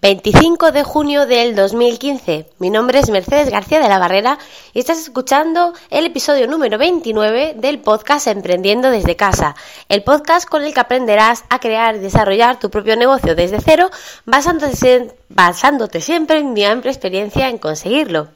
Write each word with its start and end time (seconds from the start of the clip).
25 0.00 0.70
de 0.70 0.84
junio 0.84 1.26
del 1.26 1.56
2015. 1.56 2.46
Mi 2.60 2.70
nombre 2.70 3.00
es 3.00 3.10
Mercedes 3.10 3.50
García 3.50 3.80
de 3.80 3.88
la 3.88 3.98
Barrera 3.98 4.38
y 4.72 4.78
estás 4.78 5.00
escuchando 5.00 5.72
el 5.90 6.06
episodio 6.06 6.46
número 6.46 6.78
29 6.78 7.56
del 7.56 7.80
podcast 7.80 8.28
Emprendiendo 8.28 8.92
desde 8.92 9.16
casa, 9.16 9.56
el 9.88 10.04
podcast 10.04 10.48
con 10.48 10.62
el 10.62 10.72
que 10.72 10.78
aprenderás 10.78 11.42
a 11.50 11.58
crear 11.58 11.96
y 11.96 11.98
desarrollar 11.98 12.60
tu 12.60 12.70
propio 12.70 12.96
negocio 12.96 13.34
desde 13.34 13.60
cero, 13.60 13.90
basándote, 14.24 15.16
basándote 15.30 16.00
siempre 16.00 16.38
en 16.38 16.52
mi 16.52 16.64
amplia 16.64 16.92
experiencia 16.92 17.48
en 17.48 17.58
conseguirlo. 17.58 18.28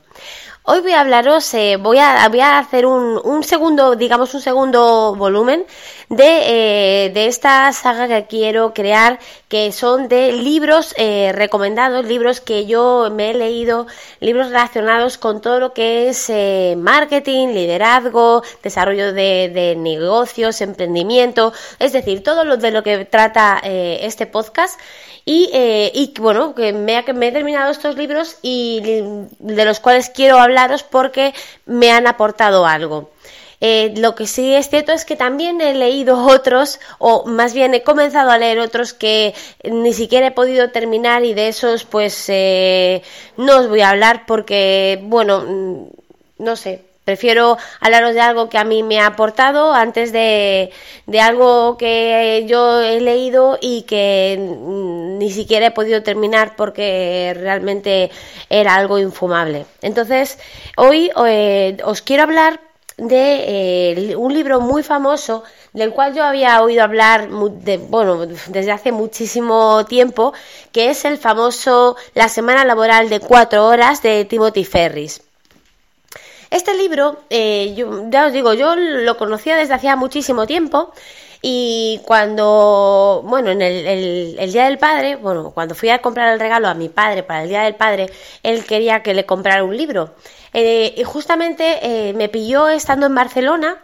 Hoy 0.65 0.81
voy 0.81 0.93
a 0.93 1.01
hablaros, 1.01 1.53
eh, 1.55 1.77
voy, 1.77 1.99
a, 1.99 2.29
voy 2.29 2.39
a 2.39 2.61
hacer 2.61 2.87
un, 2.87 3.21
un, 3.25 3.43
segundo, 3.43 3.97
digamos 3.97 4.33
un 4.33 4.41
segundo 4.41 5.13
volumen 5.17 5.67
de, 6.09 7.07
eh, 7.07 7.11
de, 7.11 7.27
esta 7.27 7.73
saga 7.73 8.07
que 8.07 8.27
quiero 8.29 8.73
crear, 8.73 9.19
que 9.49 9.73
son 9.73 10.07
de 10.07 10.31
libros 10.31 10.95
eh, 10.97 11.33
recomendados, 11.35 12.07
libros 12.07 12.41
que 12.41 12.65
yo 12.67 13.09
me 13.13 13.31
he 13.31 13.35
leído, 13.35 13.89
libros 14.21 14.51
relacionados 14.51 15.19
con 15.19 15.41
todo 15.41 15.59
lo 15.59 15.73
que 15.73 16.11
es 16.11 16.31
eh, 16.31 16.77
marketing, 16.79 17.49
liderazgo, 17.49 18.45
desarrollo 18.63 19.13
de, 19.13 19.51
de, 19.53 19.75
negocios, 19.75 20.61
emprendimiento, 20.61 21.53
es 21.81 21.93
decir, 21.93 22.23
todo 22.23 22.45
lo 22.45 22.57
de 22.57 22.71
lo 22.71 22.85
que 22.85 23.05
trata 23.05 23.61
eh, 23.65 23.99
este 24.03 24.27
podcast. 24.27 24.79
Y, 25.25 25.51
eh, 25.53 25.93
y, 25.95 26.13
bueno, 26.19 26.55
que 26.55 26.73
me, 26.73 27.03
me, 27.15 27.29
he 27.29 27.33
terminado 27.33 27.71
estos 27.71 27.97
libros 27.97 28.39
y 28.43 28.81
de 29.39 29.65
los 29.65 29.81
cuales 29.81 30.11
quiero 30.11 30.39
hablaros 30.39 30.83
porque 30.83 31.33
me 31.67 31.93
han 31.93 32.07
aportado 32.07 32.67
algo. 32.67 33.11
Eh, 33.65 33.95
lo 33.97 34.17
que 34.17 34.27
sí 34.27 34.53
es 34.53 34.69
cierto 34.69 34.91
es 34.91 35.05
que 35.05 35.15
también 35.15 35.61
he 35.61 35.73
leído 35.73 36.27
otros, 36.27 36.81
o 36.99 37.27
más 37.27 37.55
bien 37.55 37.75
he 37.75 37.85
comenzado 37.85 38.33
a 38.33 38.39
leer 38.39 38.59
otros 38.59 38.93
que 38.93 39.35
ni 39.63 39.93
siquiera 39.93 40.27
he 40.27 40.31
podido 40.33 40.71
terminar 40.71 41.25
y 41.25 41.33
de 41.33 41.47
esos 41.47 41.85
pues 41.85 42.25
eh, 42.29 43.03
no 43.37 43.61
os 43.61 43.69
voy 43.69 43.83
a 43.83 43.91
hablar 43.91 44.27
porque, 44.27 44.99
bueno, 45.05 45.45
mm, 45.47 45.87
no 46.39 46.57
sé, 46.57 46.83
Prefiero 47.05 47.59
hablaros 47.81 48.15
de 48.15 48.21
algo 48.21 48.49
que 48.49 48.59
a 48.59 48.65
mí 48.65 48.85
me 48.85 49.01
ha 49.01 49.07
aportado 49.07 49.75
antes 49.75 50.13
de, 50.13 50.71
de, 51.07 51.21
algo 51.21 51.77
que 51.77 52.45
yo 52.47 52.81
he 52.81 53.01
leído 53.01 53.59
y 53.61 53.83
que 53.83 54.37
ni 54.39 55.31
siquiera 55.33 55.67
he 55.67 55.71
podido 55.73 56.05
terminar 56.05 56.55
porque 56.55 57.35
realmente 57.37 58.11
era 58.49 58.77
algo 58.77 59.01
infumable. 59.01 59.67
Entonces, 59.81 60.39
hoy 60.77 61.11
eh, 61.27 61.77
os 61.85 62.03
quiero 62.03 62.23
hablar 62.23 62.61
de 62.97 64.11
eh, 64.11 64.17
un 64.17 64.33
libro 64.33 64.61
muy 64.61 64.85
famoso 64.85 65.43
del 65.73 65.93
cual 65.93 66.15
yo 66.15 66.23
había 66.23 66.63
oído 66.63 66.85
hablar 66.85 67.29
de, 67.31 67.79
bueno, 67.79 68.27
desde 68.27 68.71
hace 68.71 68.93
muchísimo 68.93 69.85
tiempo, 69.87 70.35
que 70.71 70.91
es 70.91 71.05
el 71.05 71.19
famoso 71.19 71.97
La 72.15 72.29
semana 72.29 72.65
laboral 72.65 73.09
de 73.09 73.19
cuatro 73.19 73.67
horas 73.67 74.03
de 74.03 74.25
Timothy 74.25 74.65
Ferris. 74.65 75.23
Este 76.53 76.75
libro, 76.75 77.23
eh, 77.31 77.73
yo, 77.75 78.11
ya 78.11 78.27
os 78.27 78.33
digo, 78.35 78.53
yo 78.53 78.77
lo 78.77 79.17
conocía 79.17 79.57
desde 79.57 79.73
hacía 79.73 79.97
muchísimo 79.97 80.47
tiempo 80.47 80.93
y 81.41 81.99
cuando, 82.05 83.23
bueno, 83.25 83.51
en 83.53 83.63
el, 83.63 84.53
Día 84.53 84.67
del 84.67 84.77
Padre, 84.77 85.17
bueno, 85.17 85.53
cuando 85.55 85.75
fui 85.75 85.89
a 85.89 86.03
comprar 86.03 86.31
el 86.31 86.39
regalo 86.39 86.69
a 86.69 86.75
mi 86.75 86.91
padre 86.91 87.23
para 87.23 87.45
el 87.45 87.49
Día 87.49 87.63
del 87.63 87.75
Padre, 87.75 88.11
él 88.43 88.67
quería 88.67 89.03
que 89.03 89.15
le 89.15 89.25
comprara 89.25 89.65
un 89.65 89.75
libro. 89.75 90.15
Eh, 90.53 90.93
y 90.95 91.03
justamente 91.05 91.79
eh, 91.81 92.13
me 92.13 92.29
pilló 92.29 92.69
estando 92.69 93.07
en 93.07 93.15
Barcelona 93.15 93.83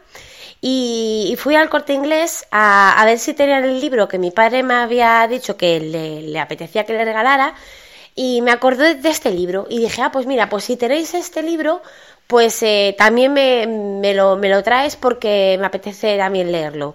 y, 0.61 1.31
y 1.33 1.37
fui 1.37 1.55
al 1.57 1.71
corte 1.71 1.95
inglés 1.95 2.47
a, 2.51 3.01
a, 3.01 3.05
ver 3.07 3.19
si 3.19 3.33
tenían 3.33 3.65
el 3.65 3.81
libro 3.81 4.09
que 4.09 4.19
mi 4.19 4.31
padre 4.31 4.63
me 4.63 4.75
había 4.75 5.27
dicho 5.27 5.57
que 5.57 5.81
le, 5.81 6.21
le 6.21 6.39
apetecía 6.39 6.85
que 6.85 6.93
le 6.93 7.07
regalara. 7.07 7.55
Y 8.15 8.43
me 8.43 8.51
acordé 8.51 8.97
de 8.97 9.09
este 9.11 9.31
libro 9.31 9.67
y 9.71 9.79
dije, 9.79 10.03
ah, 10.03 10.11
pues 10.11 10.27
mira, 10.27 10.49
pues 10.49 10.65
si 10.65 10.77
tenéis 10.77 11.15
este 11.15 11.41
libro, 11.41 11.83
pues 12.29 12.63
eh, 12.63 12.95
también 12.97 13.33
me, 13.33 13.67
me, 13.67 14.15
lo, 14.15 14.37
me, 14.37 14.49
lo, 14.49 14.63
traes 14.63 14.95
porque 14.97 15.57
me 15.59 15.67
apetece 15.67 16.17
también 16.17 16.53
leerlo. 16.53 16.95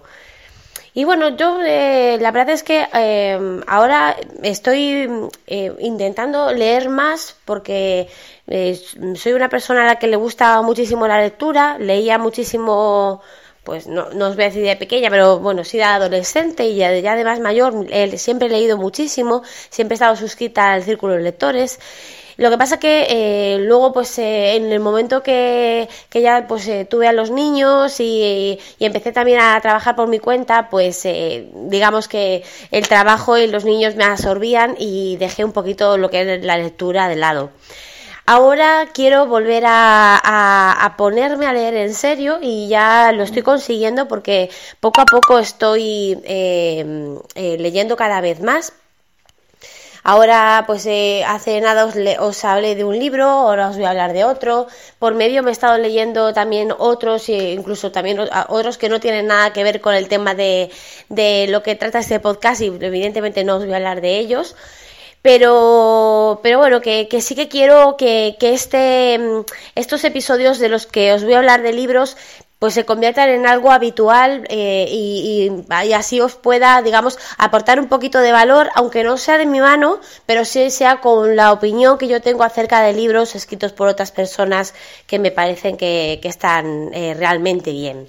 Y 0.96 1.04
bueno, 1.04 1.36
yo 1.36 1.60
eh, 1.60 2.18
la 2.20 2.30
verdad 2.30 2.54
es 2.54 2.62
que 2.62 2.86
eh, 2.94 3.60
ahora 3.66 4.16
estoy 4.44 5.10
eh, 5.48 5.72
intentando 5.80 6.52
leer 6.52 6.88
más 6.88 7.36
porque 7.44 8.08
soy 9.16 9.32
una 9.32 9.48
persona 9.48 9.82
a 9.82 9.86
la 9.86 9.98
que 9.98 10.06
le 10.06 10.16
gusta 10.16 10.62
muchísimo 10.62 11.08
la 11.08 11.20
lectura, 11.20 11.78
leía 11.78 12.16
muchísimo 12.18 13.20
pues 13.64 13.88
no, 13.88 14.10
no 14.10 14.28
os 14.28 14.36
voy 14.36 14.44
a 14.44 14.48
decir 14.48 14.62
de 14.62 14.76
pequeña, 14.76 15.10
pero 15.10 15.40
bueno, 15.40 15.64
sí 15.64 15.78
de 15.78 15.84
adolescente 15.84 16.66
y 16.66 16.76
ya, 16.76 16.96
ya 16.98 17.16
de 17.16 17.24
más 17.24 17.40
mayor, 17.40 17.74
siempre 18.16 18.48
he 18.48 18.50
leído 18.50 18.76
muchísimo, 18.76 19.42
siempre 19.70 19.94
he 19.94 19.96
estado 19.96 20.16
suscrita 20.16 20.74
al 20.74 20.84
círculo 20.84 21.14
de 21.14 21.22
lectores 21.22 21.80
lo 22.36 22.50
que 22.50 22.58
pasa 22.58 22.78
que 22.78 23.06
eh, 23.08 23.58
luego, 23.60 23.92
pues 23.92 24.18
eh, 24.18 24.56
en 24.56 24.72
el 24.72 24.80
momento 24.80 25.22
que, 25.22 25.88
que 26.08 26.20
ya 26.20 26.46
pues 26.48 26.66
eh, 26.68 26.84
tuve 26.84 27.06
a 27.06 27.12
los 27.12 27.30
niños 27.30 28.00
y, 28.00 28.58
y, 28.78 28.84
empecé 28.84 29.12
también 29.12 29.40
a 29.40 29.60
trabajar 29.60 29.94
por 29.94 30.08
mi 30.08 30.18
cuenta, 30.18 30.68
pues 30.68 31.06
digamos 31.54 32.08
que 32.08 32.42
el 32.70 32.88
trabajo 32.88 33.38
y 33.38 33.46
los 33.46 33.64
niños 33.64 33.94
me 33.96 34.04
absorbían 34.04 34.74
y 34.78 35.16
dejé 35.16 35.44
un 35.44 35.52
poquito 35.52 35.96
lo 35.96 36.10
que 36.10 36.34
es 36.34 36.44
la 36.44 36.56
lectura 36.56 37.08
de 37.08 37.16
lado. 37.16 37.50
Ahora 38.26 38.88
quiero 38.94 39.26
volver 39.26 39.64
a, 39.66 40.94
ponerme 40.96 41.46
a 41.46 41.52
leer 41.52 41.74
en 41.74 41.94
serio 41.94 42.38
y 42.40 42.68
ya 42.68 43.12
lo 43.12 43.22
estoy 43.22 43.42
consiguiendo 43.42 44.08
porque 44.08 44.50
poco 44.80 45.02
a 45.02 45.04
poco 45.04 45.38
estoy 45.38 46.18
leyendo 47.34 47.96
cada 47.96 48.22
vez 48.22 48.40
más, 48.40 48.72
Ahora, 50.06 50.64
pues 50.66 50.84
eh, 50.86 51.24
hace 51.26 51.60
nada 51.62 51.86
os, 51.86 51.94
os, 52.20 52.44
hablé 52.44 52.74
de 52.74 52.84
un 52.84 52.98
libro, 52.98 53.24
ahora 53.24 53.70
os 53.70 53.76
voy 53.76 53.86
a 53.86 53.90
hablar 53.90 54.12
de 54.12 54.24
otro. 54.24 54.66
Por 54.98 55.14
medio 55.14 55.42
me 55.42 55.48
he 55.50 55.52
estado 55.52 55.78
leyendo 55.78 56.34
también 56.34 56.72
otros, 56.76 57.28
e 57.30 57.52
incluso 57.52 57.90
también 57.90 58.18
otros 58.48 58.76
que 58.76 58.90
no 58.90 59.00
tienen 59.00 59.28
nada 59.28 59.52
que 59.54 59.64
ver 59.64 59.80
con 59.80 59.94
el 59.94 60.08
tema 60.08 60.34
de, 60.34 60.70
de 61.08 61.46
lo 61.48 61.62
que 61.62 61.74
trata 61.74 62.00
este 62.00 62.20
podcast 62.20 62.60
y 62.60 62.66
evidentemente 62.66 63.44
no 63.44 63.56
os 63.56 63.64
voy 63.64 63.72
a 63.72 63.76
hablar 63.76 64.02
de 64.02 64.18
ellos 64.18 64.54
pero, 65.24 66.40
pero 66.42 66.58
bueno, 66.58 66.82
que, 66.82 67.08
que 67.08 67.22
sí 67.22 67.34
que 67.34 67.48
quiero 67.48 67.96
que, 67.96 68.36
que, 68.38 68.52
este, 68.52 69.18
estos 69.74 70.04
episodios 70.04 70.58
de 70.58 70.68
los 70.68 70.86
que 70.86 71.14
os 71.14 71.24
voy 71.24 71.32
a 71.32 71.38
hablar 71.38 71.62
de 71.62 71.72
libros 71.72 72.18
pues 72.64 72.72
se 72.72 72.86
conviertan 72.86 73.28
en 73.28 73.46
algo 73.46 73.70
habitual 73.70 74.46
eh, 74.48 74.86
y, 74.88 75.50
así 75.92 76.22
os 76.22 76.34
pueda, 76.34 76.80
digamos, 76.80 77.18
aportar 77.36 77.78
un 77.78 77.88
poquito 77.88 78.20
de 78.20 78.32
valor, 78.32 78.70
aunque 78.74 79.04
no 79.04 79.18
sea 79.18 79.36
de 79.36 79.44
mi 79.44 79.60
mano, 79.60 80.00
pero 80.24 80.46
sí 80.46 80.70
sea 80.70 81.02
con 81.02 81.36
la 81.36 81.52
opinión 81.52 81.98
que 81.98 82.08
yo 82.08 82.22
tengo 82.22 82.42
acerca 82.42 82.80
de 82.80 82.94
libros 82.94 83.34
escritos 83.34 83.74
por 83.74 83.88
otras 83.88 84.12
personas 84.12 84.72
que 85.06 85.18
me 85.18 85.30
parecen 85.30 85.76
que, 85.76 86.18
están 86.24 86.88
eh, 86.94 87.12
realmente 87.12 87.70
bien. 87.70 88.06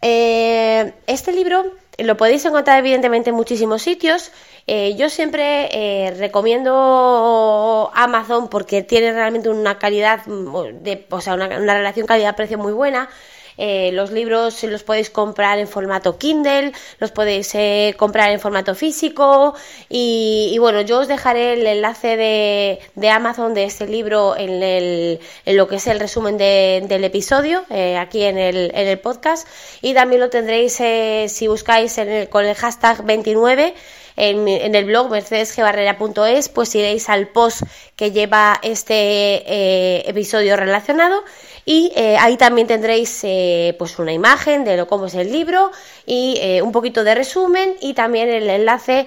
Eh, 0.00 0.92
este 1.08 1.32
libro 1.32 1.72
lo 1.98 2.16
podéis 2.16 2.44
encontrar 2.44 2.78
evidentemente 2.78 3.30
en 3.30 3.36
muchísimos 3.36 3.82
sitios. 3.82 4.30
Yo 4.68 5.10
siempre 5.10 6.14
recomiendo 6.16 7.90
Amazon 7.92 8.48
porque 8.48 8.84
tiene 8.84 9.12
realmente 9.12 9.48
una 9.48 9.78
calidad, 9.78 10.24
de, 10.24 11.06
o 11.10 11.20
sea, 11.20 11.34
una 11.34 11.74
relación 11.74 12.06
calidad-precio 12.06 12.56
muy 12.56 12.72
buena. 12.72 13.10
Eh, 13.56 13.90
los 13.92 14.10
libros 14.10 14.62
los 14.64 14.82
podéis 14.82 15.10
comprar 15.10 15.58
en 15.58 15.68
formato 15.68 16.18
Kindle, 16.18 16.72
los 16.98 17.12
podéis 17.12 17.54
eh, 17.54 17.94
comprar 17.96 18.30
en 18.30 18.40
formato 18.40 18.74
físico 18.74 19.54
y, 19.88 20.50
y, 20.52 20.58
bueno, 20.58 20.80
yo 20.80 21.00
os 21.00 21.08
dejaré 21.08 21.54
el 21.54 21.66
enlace 21.66 22.16
de, 22.16 22.80
de 22.94 23.10
Amazon 23.10 23.54
de 23.54 23.64
este 23.64 23.86
libro 23.86 24.36
en, 24.36 24.62
el, 24.62 25.20
en, 25.44 25.56
lo 25.56 25.68
que 25.68 25.76
es 25.76 25.86
el 25.86 26.00
resumen 26.00 26.36
de, 26.36 26.84
del 26.88 27.04
episodio, 27.04 27.64
eh, 27.70 27.96
aquí 27.96 28.22
en 28.22 28.38
el, 28.38 28.70
en 28.74 28.88
el, 28.88 28.98
podcast. 28.98 29.46
Y 29.82 29.94
también 29.94 30.20
lo 30.20 30.30
tendréis 30.30 30.80
eh, 30.80 31.26
si 31.28 31.46
buscáis 31.46 31.98
el, 31.98 32.28
con 32.28 32.44
el 32.44 32.54
hashtag 32.54 33.04
29 33.04 33.74
en, 34.16 34.48
en 34.48 34.74
el 34.74 34.84
blog 34.84 35.10
mercedesgebarrera.es, 35.10 36.48
pues 36.48 36.74
iréis 36.74 37.08
al 37.08 37.28
post 37.28 37.62
que 37.96 38.12
lleva 38.12 38.58
este 38.62 38.94
eh, 38.94 40.02
episodio 40.06 40.56
relacionado 40.56 41.22
y 41.64 41.92
eh, 41.96 42.16
ahí 42.18 42.36
también 42.36 42.66
tendréis 42.66 43.20
eh, 43.22 43.74
pues 43.78 43.98
una 43.98 44.12
imagen 44.12 44.64
de 44.64 44.76
lo 44.76 44.86
cómo 44.86 45.06
es 45.06 45.14
el 45.14 45.32
libro 45.32 45.70
y 46.04 46.36
eh, 46.40 46.60
un 46.62 46.72
poquito 46.72 47.04
de 47.04 47.14
resumen 47.14 47.76
y 47.80 47.94
también 47.94 48.28
el 48.28 48.48
enlace 48.50 49.06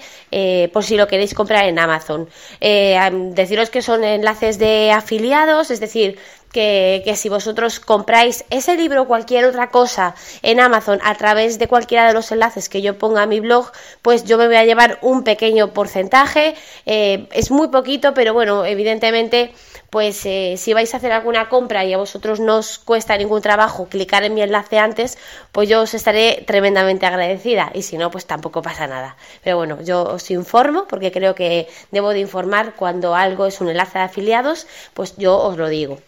por 0.73 0.83
si 0.83 0.97
lo 0.97 1.07
queréis 1.07 1.33
comprar 1.33 1.65
en 1.65 1.79
Amazon. 1.79 2.29
deciros 2.59 3.69
que 3.69 3.81
son 3.81 4.03
enlaces 4.03 4.57
de 4.59 4.91
afiliados, 4.91 5.71
es 5.71 5.79
decir, 5.79 6.17
que, 6.51 7.01
que, 7.03 7.15
si 7.15 7.29
vosotros 7.29 7.79
compráis 7.79 8.45
ese 8.49 8.75
libro 8.75 9.03
o 9.03 9.07
cualquier 9.07 9.45
otra 9.45 9.69
cosa 9.69 10.15
en 10.41 10.59
Amazon 10.59 10.99
a 11.03 11.15
través 11.15 11.59
de 11.59 11.67
cualquiera 11.67 12.07
de 12.07 12.13
los 12.13 12.31
enlaces 12.31 12.69
que 12.69 12.81
yo 12.81 12.97
ponga 12.97 13.23
a 13.23 13.25
mi 13.25 13.39
blog, 13.39 13.71
pues 14.01 14.23
yo 14.23 14.37
me 14.37 14.47
voy 14.47 14.55
a 14.55 14.65
llevar 14.65 14.99
un 15.01 15.23
pequeño 15.23 15.73
porcentaje. 15.73 16.55
Es 16.85 17.51
muy 17.51 17.67
poquito, 17.67 18.13
pero 18.13 18.33
bueno, 18.33 18.65
evidentemente 18.65 19.51
pues 19.89 20.25
eh, 20.25 20.55
si 20.57 20.73
vais 20.73 20.93
a 20.93 20.97
hacer 20.97 21.11
alguna 21.11 21.49
compra 21.49 21.85
y 21.85 21.93
a 21.93 21.97
vosotros 21.97 22.39
no 22.39 22.57
os 22.57 22.77
cuesta 22.77 23.17
ningún 23.17 23.41
trabajo 23.41 23.87
clicar 23.87 24.23
en 24.23 24.33
mi 24.33 24.41
enlace 24.41 24.79
antes, 24.79 25.17
pues 25.51 25.69
yo 25.69 25.81
os 25.81 25.93
estaré 25.93 26.43
tremendamente 26.45 27.05
agradecida 27.05 27.71
y 27.73 27.83
si 27.83 27.97
no, 27.97 28.11
pues 28.11 28.25
tampoco 28.25 28.61
pasa 28.61 28.87
nada. 28.87 29.15
Pero 29.43 29.57
bueno, 29.57 29.81
yo 29.81 30.03
os 30.03 30.29
informo 30.31 30.85
porque 30.87 31.11
creo 31.11 31.35
que 31.35 31.67
debo 31.91 32.09
de 32.11 32.19
informar 32.19 32.73
cuando 32.75 33.15
algo 33.15 33.45
es 33.45 33.61
un 33.61 33.69
enlace 33.69 33.99
de 33.99 34.05
afiliados, 34.05 34.67
pues 34.93 35.15
yo 35.17 35.37
os 35.37 35.57
lo 35.57 35.69
digo. 35.69 35.99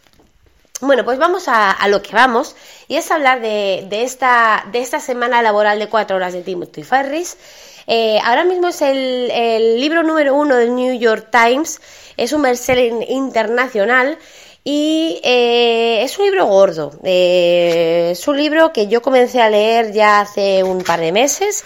Bueno, 0.82 1.04
pues 1.04 1.20
vamos 1.20 1.44
a, 1.48 1.76
lo 1.90 2.02
que 2.02 2.14
vamos 2.14 2.56
y 2.88 2.96
es 2.96 3.12
hablar 3.12 3.42
de, 3.42 3.86
esta, 3.92 4.66
de 4.72 4.80
esta 4.80 5.02
semana 5.02 5.42
laboral 5.42 5.78
de 5.78 5.90
cuatro 5.90 6.16
horas 6.16 6.32
de 6.32 6.42
Timothy 6.42 6.84
Ferris. 6.84 7.38
Eh, 7.92 8.20
ahora 8.24 8.44
mismo 8.44 8.68
es 8.68 8.84
el, 8.84 9.80
libro 9.80 10.04
número 10.04 10.36
uno 10.36 10.56
del 10.56 10.76
New 10.76 11.00
York 11.00 11.30
Times 11.32 11.82
es 12.18 12.34
un 12.34 12.44
bestseller 12.44 13.10
internacional 13.10 14.20
y 14.64 15.20
eh, 15.24 16.04
es 16.04 16.20
un 16.20 16.26
libro 16.26 16.46
gordo. 16.46 16.92
Eh, 17.04 18.10
es 18.12 18.28
un 18.28 18.38
libro 18.38 18.72
que 18.74 18.88
yo 18.88 19.02
comencé 19.02 19.42
a 19.42 19.50
leer 19.50 19.92
ya 19.92 20.20
hace 20.20 20.64
un 20.64 20.84
par 20.84 21.00
de 21.00 21.12
meses 21.12 21.66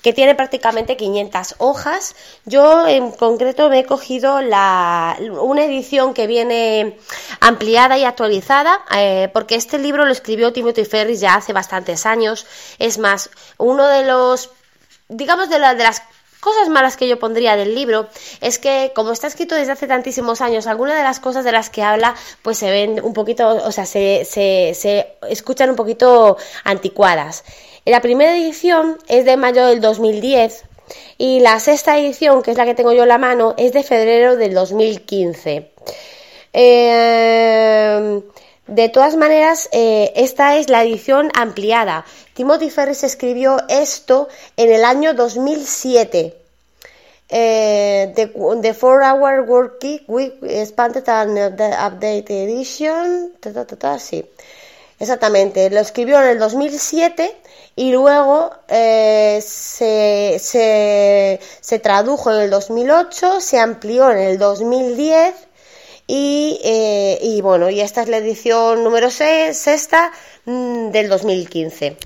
que 0.00 0.12
tiene 0.12 0.36
prácticamente 0.36 0.96
500 0.96 1.56
hojas. 1.58 2.14
Yo 2.44 2.86
en 2.86 3.10
concreto 3.10 3.68
me 3.68 3.80
he 3.80 3.84
cogido 3.84 4.36
una 4.36 5.64
edición 5.64 6.14
que 6.14 6.28
viene 6.28 6.98
ampliada 7.40 7.98
y 7.98 8.04
actualizada, 8.04 8.84
porque 9.32 9.56
este 9.56 9.78
libro 9.78 10.04
lo 10.04 10.12
escribió 10.12 10.52
Timothy 10.52 10.84
Ferris 10.84 11.20
ya 11.20 11.36
hace 11.36 11.54
bastantes 11.54 12.04
años. 12.04 12.46
Es 12.78 12.98
más, 12.98 13.30
uno 13.56 13.88
de 13.88 14.04
los, 14.04 14.50
digamos, 15.16 15.48
de, 15.48 15.58
de 15.58 15.84
las 15.84 16.02
cosas 16.44 16.68
malas 16.68 16.98
que 16.98 17.08
yo 17.08 17.18
pondría 17.18 17.56
del 17.56 17.74
libro 17.74 18.06
es 18.42 18.58
que 18.58 18.92
como 18.94 19.12
está 19.12 19.28
escrito 19.28 19.54
desde 19.54 19.72
hace 19.72 19.86
tantísimos 19.86 20.42
años, 20.42 20.66
algunas 20.66 20.94
de 20.94 21.02
las 21.02 21.18
cosas 21.18 21.42
de 21.42 21.52
las 21.52 21.70
que 21.70 21.82
habla 21.82 22.14
pues 22.42 22.58
se 22.58 22.70
ven 22.70 23.00
un 23.02 23.14
poquito, 23.14 23.48
o 23.48 23.72
sea, 23.72 23.86
se, 23.86 24.26
se, 24.26 24.72
se 24.74 25.16
escuchan 25.30 25.70
un 25.70 25.76
poquito 25.76 26.36
anticuadas. 26.64 27.44
La 27.86 28.02
primera 28.02 28.36
edición 28.36 28.98
es 29.08 29.24
de 29.24 29.38
mayo 29.38 29.66
del 29.66 29.80
2010 29.80 30.64
y 31.16 31.40
la 31.40 31.58
sexta 31.60 31.98
edición, 31.98 32.42
que 32.42 32.50
es 32.50 32.58
la 32.58 32.66
que 32.66 32.74
tengo 32.74 32.92
yo 32.92 33.04
en 33.04 33.08
la 33.08 33.18
mano, 33.18 33.54
es 33.56 33.72
de 33.72 33.82
febrero 33.82 34.36
del 34.36 34.52
2015. 34.52 35.72
Eh, 36.52 38.20
de 38.66 38.88
todas 38.88 39.16
maneras, 39.16 39.68
eh, 39.72 40.12
esta 40.16 40.56
es 40.56 40.70
la 40.70 40.82
edición 40.82 41.30
ampliada. 41.34 42.06
Timothy 42.32 42.70
Ferris 42.70 43.04
escribió 43.04 43.58
esto 43.68 44.28
en 44.56 44.72
el 44.72 44.84
año 44.84 45.12
2007. 45.12 46.34
Eh, 47.28 48.12
the, 48.14 48.74
Four 48.74 49.02
Hour 49.02 49.40
Work 49.48 49.84
Week 50.08 50.34
Expanded 50.42 51.08
and 51.08 51.60
Update 51.60 52.24
Edition. 52.28 53.32
sí, 53.98 54.24
exactamente. 54.98 55.68
Lo 55.68 55.80
escribió 55.80 56.20
en 56.22 56.28
el 56.28 56.38
2007 56.38 57.36
y 57.76 57.92
luego 57.92 58.50
eh, 58.68 59.42
se, 59.44 60.38
se, 60.40 61.40
se 61.60 61.78
tradujo 61.80 62.30
en 62.30 62.42
el 62.42 62.50
2008, 62.50 63.40
se 63.40 63.58
amplió 63.58 64.10
en 64.10 64.18
el 64.18 64.38
2010 64.38 65.34
y, 66.06 66.60
eh, 66.62 67.18
y 67.22 67.40
bueno, 67.40 67.70
y 67.70 67.80
esta 67.80 68.02
es 68.02 68.08
la 68.08 68.18
edición 68.18 68.84
número 68.84 69.10
6, 69.10 69.56
sexta 69.56 70.12
mm, 70.44 70.90
del 70.90 71.08
2015. 71.08 71.96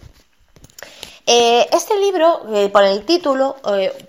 Eh, 1.30 1.66
este 1.72 1.98
libro, 1.98 2.46
eh, 2.54 2.70
por 2.70 2.84
el 2.84 3.04
título, 3.04 3.56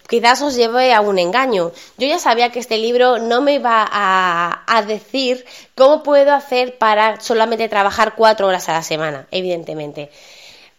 quizás 0.08 0.42
os 0.42 0.56
lleve 0.56 0.94
a 0.94 1.02
un 1.02 1.20
engaño. 1.20 1.72
Yo 1.98 2.08
ya 2.08 2.18
sabía 2.18 2.50
que 2.50 2.60
este 2.60 2.78
libro 2.78 3.18
no 3.18 3.42
me 3.42 3.56
iba 3.56 3.86
a, 3.92 4.64
a, 4.68 4.82
decir 4.84 5.44
cómo 5.76 6.02
puedo 6.02 6.34
hacer 6.34 6.78
para 6.78 7.20
solamente 7.20 7.68
trabajar 7.68 8.14
cuatro 8.16 8.48
horas 8.48 8.70
a 8.70 8.74
la 8.74 8.84
semana, 8.84 9.28
evidentemente. 9.32 10.12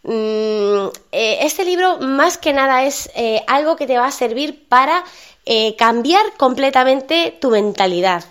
Mm, 0.02 0.88
este 1.12 1.64
libro 1.64 1.98
más 1.98 2.38
que 2.38 2.54
nada 2.54 2.84
es 2.84 3.10
algo 3.46 3.76
que 3.76 3.86
te 3.86 3.98
va 3.98 4.06
a 4.06 4.10
servir 4.10 4.66
para 4.66 5.04
cambiar 5.76 6.24
completamente 6.38 7.36
tu 7.38 7.50
mentalidad. 7.50 8.24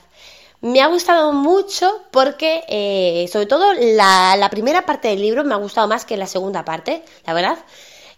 Me 0.61 0.81
ha 0.81 0.87
gustado 0.87 1.31
mucho 1.31 2.03
porque, 2.11 2.63
eh, 2.67 3.29
sobre 3.31 3.45
todo, 3.45 3.73
la, 3.73 4.47
primera 4.51 4.85
parte 4.85 5.07
del 5.07 5.21
libro 5.21 5.43
me 5.45 5.53
ha 5.53 5.57
gustado 5.57 5.87
más 5.87 6.03
que 6.05 6.17
la 6.17 6.27
segunda 6.27 6.65
parte, 6.65 7.03
la 7.25 7.33
verdad. 7.33 7.57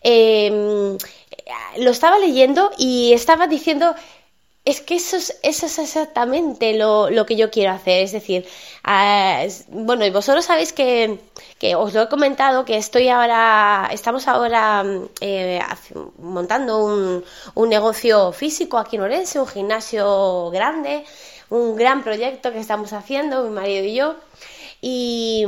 Em, 0.02 0.98
lo 1.78 1.92
estaba 1.92 2.18
leyendo 2.18 2.72
y 2.78 3.14
estaba 3.14 3.46
diciendo, 3.46 3.94
es 4.66 4.82
que 4.82 4.96
eso 4.96 5.18
es, 5.18 5.40
eso 5.44 5.66
es 5.68 5.80
exactamente 5.80 6.74
lo, 6.74 7.12
lo, 7.12 7.26
que 7.28 7.36
yo 7.36 7.52
quiero 7.52 7.74
hacer. 7.74 8.04
Es 8.04 8.12
decir, 8.12 8.48
ah, 8.84 9.44
bueno, 9.70 10.04
y 10.06 10.10
vosotros 10.10 10.46
sabéis 10.46 10.74
que, 10.74 11.20
que, 11.60 11.76
os 11.76 11.94
lo 11.94 12.04
he 12.04 12.10
comentado, 12.10 12.66
que 12.66 12.78
estoy 12.78 13.10
ahora, 13.10 13.90
estamos 13.92 14.28
ahora 14.28 14.84
eh, 15.22 15.60
montando 16.18 16.84
un, 16.86 17.24
un 17.54 17.70
negocio 17.70 18.32
físico 18.32 18.80
aquí 18.80 18.96
en 18.96 19.04
Orense, 19.04 19.40
un 19.40 19.48
gimnasio 19.48 20.50
grande 20.50 21.06
un 21.52 21.76
gran 21.76 22.04
proyecto 22.04 22.52
que 22.52 22.60
estamos 22.60 22.94
haciendo, 22.94 23.44
mi 23.44 23.52
marido 23.52 23.86
y 23.86 23.94
yo. 23.94 24.16
Y, 24.82 25.46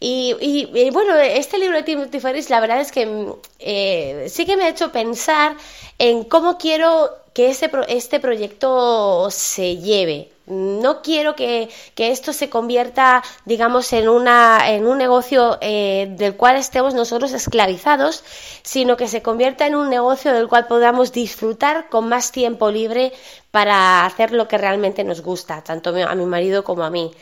y, 0.00 0.90
bueno, 0.90 1.14
este 1.16 1.58
libro 1.58 1.76
de 1.76 1.82
Timothy 1.82 2.18
Ferris, 2.18 2.48
la 2.48 2.60
verdad 2.60 2.80
es 2.80 2.90
que 2.90 3.34
eh, 3.58 4.26
sí 4.30 4.46
que 4.46 4.56
me 4.56 4.64
ha 4.64 4.68
hecho 4.70 4.90
pensar 4.90 5.54
en 5.98 6.24
cómo 6.24 6.56
quiero 6.56 7.10
que 7.34 7.50
este, 7.50 7.70
este 7.88 8.20
proyecto 8.20 9.28
se 9.30 9.76
lleve. 9.76 10.30
No 10.50 11.00
quiero 11.00 11.36
que, 11.36 11.70
esto 11.96 12.32
se 12.32 12.50
convierta, 12.50 13.22
digamos, 13.44 13.92
en, 13.92 14.08
una, 14.08 14.68
en 14.70 14.86
un 14.86 14.98
negocio 14.98 15.58
eh, 15.60 16.08
del 16.18 16.36
cual 16.36 16.56
estemos 16.56 16.92
nosotros 16.92 17.32
esclavizados, 17.32 18.24
sino 18.62 18.96
que 18.96 19.06
se 19.06 19.22
convierta 19.22 19.66
en 19.66 19.76
un 19.76 19.88
negocio 19.88 20.32
del 20.32 20.48
cual 20.48 20.66
podamos 20.66 21.12
disfrutar 21.12 21.88
con 21.88 22.08
más 22.08 22.32
tiempo 22.32 22.70
libre 22.70 23.12
para 23.52 24.04
hacer 24.04 24.32
lo 24.32 24.48
que 24.48 24.58
realmente 24.58 25.04
nos 25.04 25.22
gusta, 25.22 25.62
tanto 25.62 25.90
a 25.90 26.14
mi 26.16 26.26
marido 26.26 26.64
como 26.64 26.82
a 26.82 26.90
mí. 26.90 27.12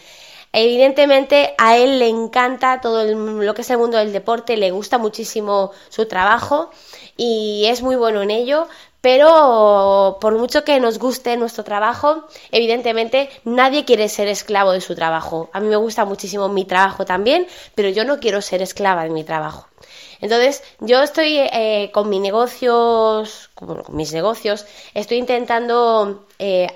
Evidentemente 0.53 1.55
a 1.59 1.77
él 1.77 1.99
le 1.99 2.09
encanta 2.09 2.81
todo 2.81 3.05
lo 3.05 3.55
que 3.55 3.61
es 3.61 3.71
el 3.71 3.77
mundo 3.77 3.99
del 3.99 4.13
deporte, 4.13 4.57
le 4.57 4.71
gusta 4.71 4.97
muchísimo 4.97 5.73
su 5.91 6.07
trabajo 6.07 6.71
y 7.19 7.67
es 7.67 7.83
muy 7.83 7.97
bueno 7.97 8.23
en 8.23 8.31
ello, 8.31 8.67
pero 9.01 10.19
por 10.21 10.37
mucho 10.37 10.65
que 10.65 10.81
nos 10.81 10.99
guste 10.99 11.37
nuestro 11.37 11.65
trabajo, 11.65 12.25
evidentemente 12.51 13.29
nadie 13.45 13.85
quiere 13.85 14.09
ser 14.09 14.29
esclavo 14.29 14.73
de 14.73 14.81
su 14.81 14.95
trabajo. 14.95 15.51
A 15.53 15.61
mí 15.61 15.69
me 15.69 15.77
gusta 15.77 16.05
muchísimo 16.05 16.49
mi 16.49 16.65
trabajo 16.65 17.05
también, 17.05 17.47
pero 17.75 17.89
yo 17.89 18.05
no 18.05 18.19
quiero 18.19 18.43
ser 18.43 18.63
esclava 18.63 19.05
de 19.05 19.11
mi 19.11 19.25
trabajo. 19.25 19.69
Entonces, 20.21 20.65
yo 20.81 21.01
estoy 21.01 21.39
eh, 21.39 21.91
con 21.93 22.09
mis 22.09 22.21
negocios, 22.21 23.51
con 23.55 23.85
mis 23.91 24.13
negocios, 24.13 24.67
estoy 24.93 25.19
intentando 25.19 26.27
eh, 26.41 26.67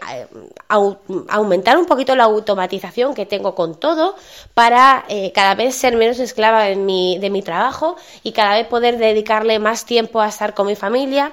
aumentar 1.29 1.77
un 1.77 1.87
poquito 1.87 2.15
la 2.15 2.25
automatización 2.25 3.15
que 3.15 3.27
tengo 3.27 3.55
con 3.57 3.75
todo 3.75 4.15
para 4.55 5.05
eh, 5.09 5.33
cada 5.35 5.57
vez 5.57 5.75
ser 5.75 5.97
menos 5.97 6.21
esclava 6.21 6.63
de 6.65 6.77
mi, 6.77 7.19
de 7.19 7.31
mi 7.31 7.43
trabajo 7.43 7.97
y 8.23 8.31
cada 8.31 8.55
vez 8.55 8.69
poder 8.69 8.97
dedicarle 8.99 9.59
más 9.59 9.87
tiempo 9.87 10.21
a 10.21 10.29
estar 10.29 10.55
con 10.55 10.69
mi 10.69 10.77
familia. 10.77 11.33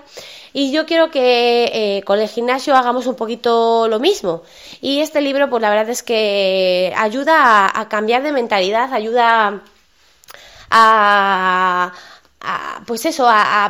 Y 0.53 0.71
yo 0.71 0.85
quiero 0.85 1.11
que 1.11 2.01
con 2.05 2.19
el 2.19 2.27
gimnasio 2.27 2.75
hagamos 2.75 3.07
un 3.07 3.15
poquito 3.15 3.87
lo 3.87 3.99
mismo. 3.99 4.43
Y 4.81 4.99
este 4.99 5.21
libro, 5.21 5.49
pues 5.49 5.61
la 5.61 5.69
verdad 5.69 5.89
es 5.89 6.03
que 6.03 6.93
ayuda 6.97 7.65
a, 7.65 7.81
a 7.81 7.89
cambiar 7.89 8.23
de 8.23 8.31
mentalidad, 8.31 8.93
ayuda 8.93 9.61
a, 10.69 11.93
pues 12.85 13.05
eso, 13.05 13.25
a, 13.27 13.69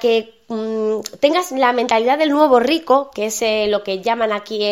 que 0.00 0.39
mm, 0.50 1.00
tengas 1.20 1.50
la 1.52 1.72
mentalidad 1.72 2.18
del 2.18 2.30
nuevo 2.30 2.60
rico, 2.60 3.10
que 3.14 3.26
es 3.26 3.40
eh, 3.40 3.66
lo 3.68 3.82
que 3.82 4.02
llaman 4.02 4.32
aquí 4.32 4.62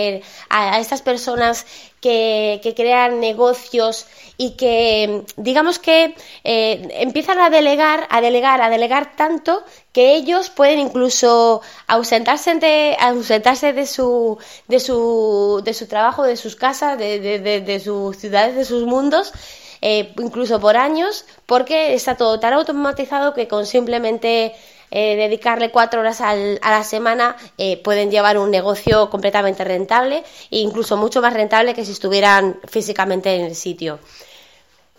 a, 0.51 0.79
estas 0.79 1.01
personas 1.01 1.67
que, 2.01 2.61
crean 2.77 3.21
negocios 3.21 4.07
y 4.37 4.57
que 4.57 5.25
digamos 5.37 5.79
que 5.79 6.15
eh, 6.45 6.89
empiezan 7.01 7.39
a 7.39 7.49
delegar, 7.49 8.07
a 8.11 8.21
delegar, 8.21 8.61
a 8.61 8.69
delegar 8.69 9.17
tanto 9.17 9.65
que 9.93 10.15
ellos 10.15 10.51
pueden 10.51 10.79
incluso 10.81 11.63
ausentarse 11.87 12.55
de, 12.57 12.97
ausentarse 13.01 13.73
de 13.73 13.87
su, 13.87 14.39
de 14.69 14.81
su, 14.81 15.63
de 15.65 15.73
su 15.73 15.87
trabajo, 15.87 16.25
de 16.25 16.37
sus 16.37 16.57
casas, 16.57 16.99
de, 16.99 17.21
de, 17.21 17.61
de 17.61 17.81
sus 17.81 18.19
ciudades, 18.19 18.55
de 18.55 18.65
sus 18.67 18.85
mundos 18.85 19.33
eh, 19.81 20.13
incluso 20.19 20.61
por 20.61 20.77
años, 20.77 21.25
porque 21.47 21.95
está 21.95 22.17
todo 22.17 22.41
tan 22.41 22.53
automatizado 22.53 23.33
que 23.35 23.47
con 23.47 23.67
simplemente 23.67 24.55
eh, 24.91 25.17
dedicarle 25.17 25.71
cuatro 25.71 26.01
horas 26.01 26.21
a 26.21 26.35
la 26.35 26.85
semana 26.85 27.37
eh, 27.59 27.77
pueden 27.83 28.11
llevar 28.11 28.39
un 28.39 28.51
negocio 28.51 29.11
completamente 29.11 29.65
rentable 29.65 30.25
e 30.51 30.59
incluso 30.59 30.97
mucho 30.97 31.21
más 31.21 31.35
rentable 31.35 31.75
que 31.75 31.85
si 31.85 31.93
estuvieran 31.93 32.59
físicamente 32.67 33.35
en 33.35 33.45
el 33.47 33.55
sitio. 33.55 33.99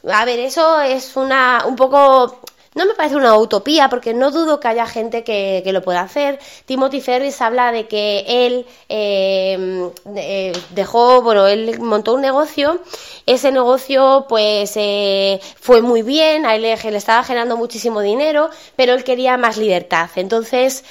a 0.08 0.26
ver, 0.26 0.40
eso 0.40 0.82
es 0.82 1.16
una 1.16 1.64
un 1.68 1.76
poco 1.76 2.40
no 2.76 2.86
me 2.86 2.94
parece 2.94 3.16
una 3.16 3.36
utopía 3.38 3.90
porque 3.90 4.14
no 4.14 4.32
dudo 4.32 4.60
que 4.60 4.68
haya 4.68 4.86
gente 4.86 5.24
que, 5.24 5.64
lo 5.66 5.82
pueda 5.82 6.02
hacer. 6.02 6.40
Timothy 6.66 7.02
Ferris 7.02 7.42
habla 7.42 7.72
de 7.72 7.88
que 7.88 8.26
él 8.28 8.66
em, 8.88 9.90
eh, 10.16 10.54
dejó, 10.72 11.22
bueno, 11.22 11.48
él 11.48 11.80
montó 11.80 12.14
un 12.14 12.22
negocio. 12.22 12.82
Ese 13.26 13.52
negocio 13.52 14.26
pues 14.30 14.74
eh, 14.76 15.40
fue 15.60 15.82
muy 15.82 16.02
bien, 16.02 16.46
a 16.46 16.56
él 16.56 16.62
le 16.62 16.74
estaba 16.74 17.24
generando 17.24 17.58
muchísimo 17.58 18.02
dinero, 18.02 18.50
pero 18.76 18.94
él 18.94 19.04
quería 19.04 19.38
más 19.38 19.58
libertad. 19.58 20.10
Entonces 20.16 20.84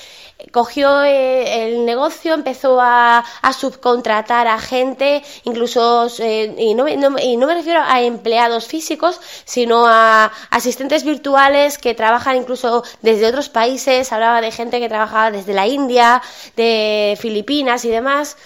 cogió 0.52 1.02
eh, 1.02 1.68
el 1.68 1.84
negocio, 1.84 2.34
empezó 2.34 2.78
a, 2.80 3.24
subcontratar 3.58 4.46
a 4.46 4.58
gente, 4.58 5.22
incluso, 5.44 6.08
eh, 6.20 6.54
y, 6.56 6.74
no, 6.74 6.86
y, 6.88 6.96
no, 6.96 7.46
me 7.46 7.54
refiero 7.54 7.80
a 7.84 8.00
empleados 8.02 8.66
físicos, 8.66 9.20
sino 9.44 9.86
a 9.86 10.30
asistentes 10.50 11.04
virtuales 11.04 11.78
que 11.78 11.94
trabajan 11.94 12.36
incluso 12.36 12.84
desde 13.02 13.26
otros 13.26 13.48
países, 13.48 14.12
hablaba 14.12 14.40
de 14.40 14.52
gente 14.52 14.80
que 14.80 14.88
trabajaba 14.88 15.30
desde 15.30 15.54
la 15.54 15.66
India, 15.66 16.22
de 16.56 17.18
Filipinas 17.20 17.84
y 17.84 17.88
demás 17.88 18.36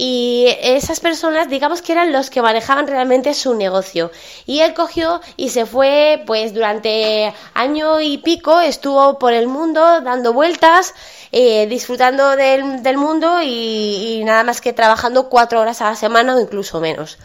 y 0.00 0.46
esas 0.62 1.00
personas 1.00 1.48
digamos 1.48 1.82
que 1.82 1.90
eran 1.90 2.12
los 2.12 2.30
que 2.30 2.40
manejaban 2.40 2.86
realmente 2.86 3.34
su 3.34 3.56
negocio. 3.56 4.12
Y 4.46 4.60
él 4.60 4.72
cogió 4.72 5.20
y 5.36 5.48
se 5.50 5.66
fue 5.66 6.22
pues 6.24 6.54
durante 6.54 7.34
año 7.52 8.00
y 8.00 8.18
pico 8.18 8.60
estuvo 8.60 9.18
por 9.18 9.32
el 9.32 9.48
mundo 9.48 10.00
dando 10.00 10.32
vueltas 10.32 10.94
eh, 11.32 11.66
disfrutando 11.66 12.36
del, 12.36 12.96
mundo 12.96 13.42
y, 13.42 14.22
nada 14.24 14.44
más 14.44 14.60
que 14.60 14.72
trabajando 14.72 15.28
cuatro 15.28 15.60
horas 15.60 15.82
a 15.82 15.90
la 15.90 15.96
semana 15.96 16.36
o 16.36 16.40
incluso 16.40 16.80
menos. 16.80 17.18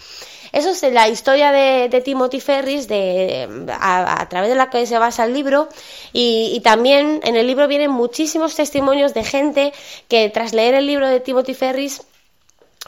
Eso 0.52 0.72
es 0.72 0.84
la 0.94 1.08
historia 1.10 1.52
de, 1.52 2.02
Timothy 2.04 2.40
Ferris, 2.40 2.88
de, 2.88 3.68
a, 3.80 4.28
través 4.30 4.50
de 4.50 4.56
la 4.56 4.70
que 4.70 4.86
se 4.86 4.98
basa 4.98 5.26
el 5.26 5.34
libro, 5.34 5.70
y, 6.12 6.52
y, 6.56 6.60
también 6.62 7.22
en 7.24 7.36
el 7.36 7.48
libro 7.48 7.68
vienen 7.68 7.92
muchísimos 7.92 8.56
testimonios 8.56 9.14
de 9.14 9.24
gente 9.24 9.74
que 10.08 10.30
tras 10.30 10.54
leer 10.54 10.76
el 10.76 10.86
libro 10.86 11.08
de 11.08 11.20
Timothy 11.20 11.56
Ferris 11.56 12.04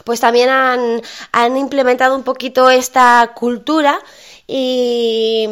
pues 0.04 0.20
también 0.20 0.48
han, 0.48 1.02
han 1.32 1.56
implementado 1.56 2.14
un 2.14 2.22
poquito 2.22 2.70
esta 2.70 3.32
cultura 3.34 3.98
y, 4.46 5.48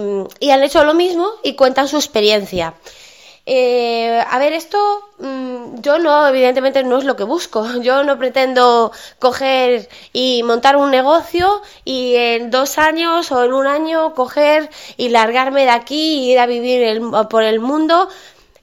han 0.51 0.63
hecho 0.63 0.85
lo 0.85 0.95
mismo 0.95 1.29
y 1.43 1.55
cuentan 1.55 1.89
su 1.89 1.97
experiencia. 1.97 2.75
Eh, 3.47 4.25
a 4.27 4.39
ver, 4.39 4.55
esto 4.55 4.79
mm, 5.19 5.81
yo 5.81 5.99
no, 5.99 6.27
evidentemente 6.27 6.83
no 6.83 6.99
es 6.99 7.05
lo 7.05 7.17
que 7.17 7.25
busco. 7.25 7.67
Yo 7.83 8.03
no 8.05 8.19
pretendo 8.19 8.91
coger 9.19 9.89
y 10.15 10.43
montar 10.45 10.77
un 10.77 10.91
negocio 10.91 11.61
y 11.85 12.15
en 12.15 12.51
dos 12.51 12.79
años 12.79 13.31
o 13.33 13.45
en 13.45 13.53
un 13.53 13.67
año 13.67 14.15
coger 14.15 14.71
y 14.97 15.11
largarme 15.11 15.65
de 15.65 15.71
aquí 15.71 16.21
y 16.21 16.33
ir 16.33 16.39
a 16.39 16.47
vivir 16.47 17.03
por 17.29 17.43
el 17.43 17.61
mundo. 17.61 18.09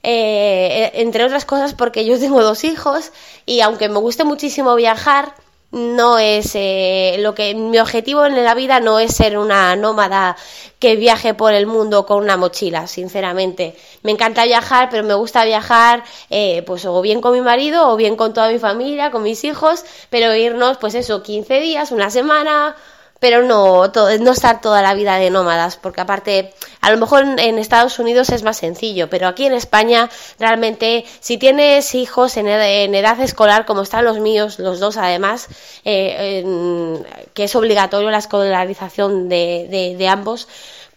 Eh, 0.04 0.90
entre 0.94 1.24
otras 1.24 1.44
cosas 1.44 1.74
porque 1.74 2.04
yo 2.04 2.18
tengo 2.20 2.42
dos 2.42 2.64
hijos 2.64 3.12
y 3.46 3.60
aunque 3.60 3.88
me 3.88 3.98
guste 3.98 4.24
muchísimo 4.24 4.74
viajar, 4.74 5.32
no 5.72 6.18
es 6.18 6.52
eh, 6.54 7.16
lo 7.18 7.34
que 7.34 7.54
mi 7.54 7.78
objetivo 7.78 8.26
en 8.26 8.44
la 8.44 8.54
vida 8.54 8.78
no 8.78 8.98
es 8.98 9.16
ser 9.16 9.38
una 9.38 9.74
nómada 9.74 10.36
que 10.78 10.96
viaje 10.96 11.32
por 11.32 11.54
el 11.54 11.66
mundo 11.66 12.04
con 12.04 12.18
una 12.22 12.36
mochila 12.36 12.86
sinceramente. 12.86 13.74
Me 14.02 14.12
encanta 14.12 14.44
viajar 14.44 14.88
pero 14.90 15.02
me 15.02 15.14
gusta 15.14 15.44
viajar 15.44 16.04
eh, 16.28 16.62
pues 16.66 16.84
o 16.84 17.00
bien 17.00 17.20
con 17.20 17.32
mi 17.32 17.40
marido 17.40 17.88
o 17.88 17.96
bien 17.96 18.16
con 18.16 18.34
toda 18.34 18.50
mi 18.50 18.58
familia 18.58 19.10
con 19.10 19.22
mis 19.22 19.44
hijos 19.44 19.84
pero 20.10 20.34
irnos 20.34 20.76
pues 20.76 20.94
eso 20.94 21.22
15 21.22 21.60
días 21.60 21.90
una 21.90 22.10
semana 22.10 22.76
pero 23.22 23.44
no, 23.44 23.86
no 23.86 24.32
estar 24.32 24.60
toda 24.60 24.82
la 24.82 24.94
vida 24.94 25.14
de 25.14 25.30
nómadas, 25.30 25.76
porque 25.76 26.00
aparte, 26.00 26.52
a 26.80 26.90
lo 26.90 26.98
mejor 26.98 27.22
en, 27.38 27.56
Estados 27.60 28.00
Unidos 28.00 28.30
es 28.30 28.42
más 28.42 28.56
sencillo, 28.56 29.08
pero 29.08 29.28
aquí 29.28 29.46
en 29.46 29.52
España 29.52 30.10
realmente, 30.40 31.04
si 31.20 31.38
tienes 31.38 31.94
hijos 31.94 32.36
en, 32.36 32.48
edad 32.48 33.20
escolar, 33.20 33.64
como 33.64 33.82
están 33.82 34.06
los 34.06 34.18
míos, 34.18 34.58
los 34.58 34.80
dos 34.80 34.96
además, 34.96 35.46
eh, 35.84 36.42
que 37.32 37.44
es 37.44 37.54
obligatorio 37.54 38.10
la 38.10 38.18
escolarización 38.18 39.28
de, 39.28 39.94
de 39.96 40.08
ambos, 40.08 40.48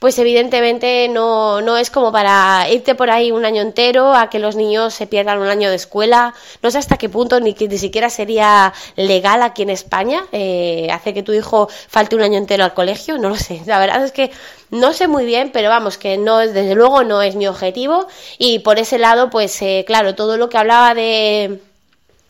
pues 0.05 0.19
evidentemente 0.19 1.07
no, 1.09 1.61
no 1.61 1.77
es 1.77 1.89
como 1.89 2.11
para 2.11 2.69
irte 2.69 2.93
por 2.93 3.09
ahí 3.09 3.31
un 3.31 3.43
año 3.43 3.63
entero 3.63 4.13
a 4.13 4.29
que 4.29 4.37
los 4.37 4.55
niños 4.55 4.93
se 4.93 5.07
pierdan 5.07 5.39
un 5.39 5.47
año 5.47 5.67
de 5.71 5.77
escuela. 5.77 6.35
No 6.61 6.69
sé 6.69 6.77
hasta 6.77 6.97
qué 6.97 7.09
punto 7.09 7.39
ni, 7.39 7.55
ni 7.59 7.77
siquiera 7.79 8.11
sería 8.11 8.71
legal 8.97 9.41
aquí 9.41 9.63
en 9.63 9.71
España 9.71 10.23
eh, 10.31 10.89
hacer 10.91 11.15
que 11.15 11.23
tu 11.23 11.33
hijo 11.33 11.69
falte 11.87 12.15
un 12.15 12.21
año 12.21 12.37
entero 12.37 12.63
al 12.63 12.75
colegio. 12.75 13.17
No 13.17 13.29
lo 13.29 13.35
sé. 13.35 13.63
La 13.65 13.79
verdad 13.79 14.05
es 14.05 14.11
que 14.11 14.29
no 14.69 14.93
sé 14.93 15.07
muy 15.07 15.25
bien, 15.25 15.49
pero 15.51 15.69
vamos, 15.69 15.97
que 15.97 16.17
no, 16.17 16.37
desde 16.37 16.75
luego 16.75 17.03
no 17.03 17.23
es 17.23 17.35
mi 17.35 17.47
objetivo. 17.47 18.05
Y 18.37 18.59
por 18.59 18.77
ese 18.77 18.99
lado, 18.99 19.31
pues 19.31 19.59
eh, 19.63 19.85
claro, 19.87 20.13
todo 20.13 20.37
lo 20.37 20.49
que 20.49 20.59
hablaba 20.59 20.93
de 20.93 21.61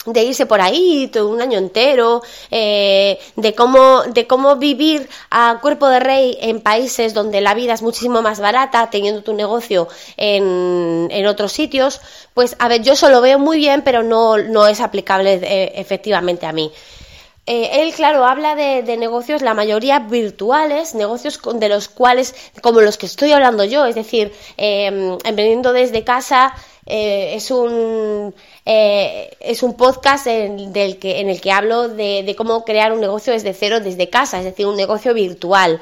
de 0.06 0.24
irse 0.24 0.46
por 0.46 0.62
ahí 0.62 1.10
todo 1.12 1.30
un 1.30 1.42
año 1.42 1.58
entero, 1.58 2.22
eh, 2.52 3.20
de 3.36 3.54
cómo 3.54 4.04
de 4.04 4.28
cómo 4.28 4.56
vivir 4.56 5.10
a 5.32 5.60
cuerpo 5.62 5.88
de 5.88 6.00
rey 6.00 6.38
en 6.42 6.62
países 6.62 7.14
donde 7.14 7.42
la 7.42 7.54
vida 7.54 7.74
es 7.74 7.82
muchísimo 7.82 8.22
más 8.22 8.40
barata, 8.40 8.90
teniendo 8.90 9.24
tu 9.24 9.34
negocio 9.34 9.88
en, 10.18 11.08
en 11.12 11.26
otros 11.28 11.52
sitios, 11.52 12.02
pues 12.34 12.56
a 12.60 12.68
ver, 12.68 12.82
yo 12.82 12.94
eso 12.94 13.10
lo 13.10 13.22
veo 13.22 13.40
muy 13.40 13.58
bien, 13.58 13.82
pero 13.84 14.04
no, 14.04 14.38
no 14.38 14.68
es 14.68 14.80
aplicable 14.82 15.40
eh, 15.42 15.74
efectivamente 15.76 16.46
a 16.46 16.52
mí. 16.52 16.72
Eh, 17.48 17.84
él, 17.84 17.94
claro, 17.94 18.26
habla 18.26 18.56
de, 18.56 18.82
de, 18.82 18.98
negocios, 18.98 19.44
la 19.44 19.54
mayoría 19.54 20.00
virtuales, 20.00 20.96
negocios 20.96 21.40
de 21.54 21.70
los 21.70 21.88
cuales, 21.90 22.34
como 22.62 22.82
los 22.82 22.98
que 22.98 23.06
estoy 23.06 23.34
hablando 23.34 23.64
yo, 23.64 23.86
es 23.86 23.94
decir, 23.94 24.34
emprendiendo 24.58 25.72
desde 25.72 26.04
casa, 26.04 26.56
eh, 26.86 27.36
es 27.36 27.52
un 27.52 28.34
eh, 28.66 29.36
es 29.40 29.64
un 29.64 29.76
podcast 29.76 30.28
en, 30.28 30.72
del 30.74 30.98
que, 30.98 31.20
en 31.20 31.30
el 31.30 31.42
que 31.42 31.52
hablo 31.52 31.88
de, 31.88 32.24
de 32.24 32.36
cómo 32.36 32.64
crear 32.64 32.94
un 32.94 33.02
negocio 33.02 33.34
desde 33.34 33.54
cero, 33.54 33.80
desde 33.80 34.10
casa, 34.10 34.40
es 34.40 34.46
decir, 34.46 34.66
un 34.66 34.76
negocio 34.76 35.14
virtual. 35.14 35.80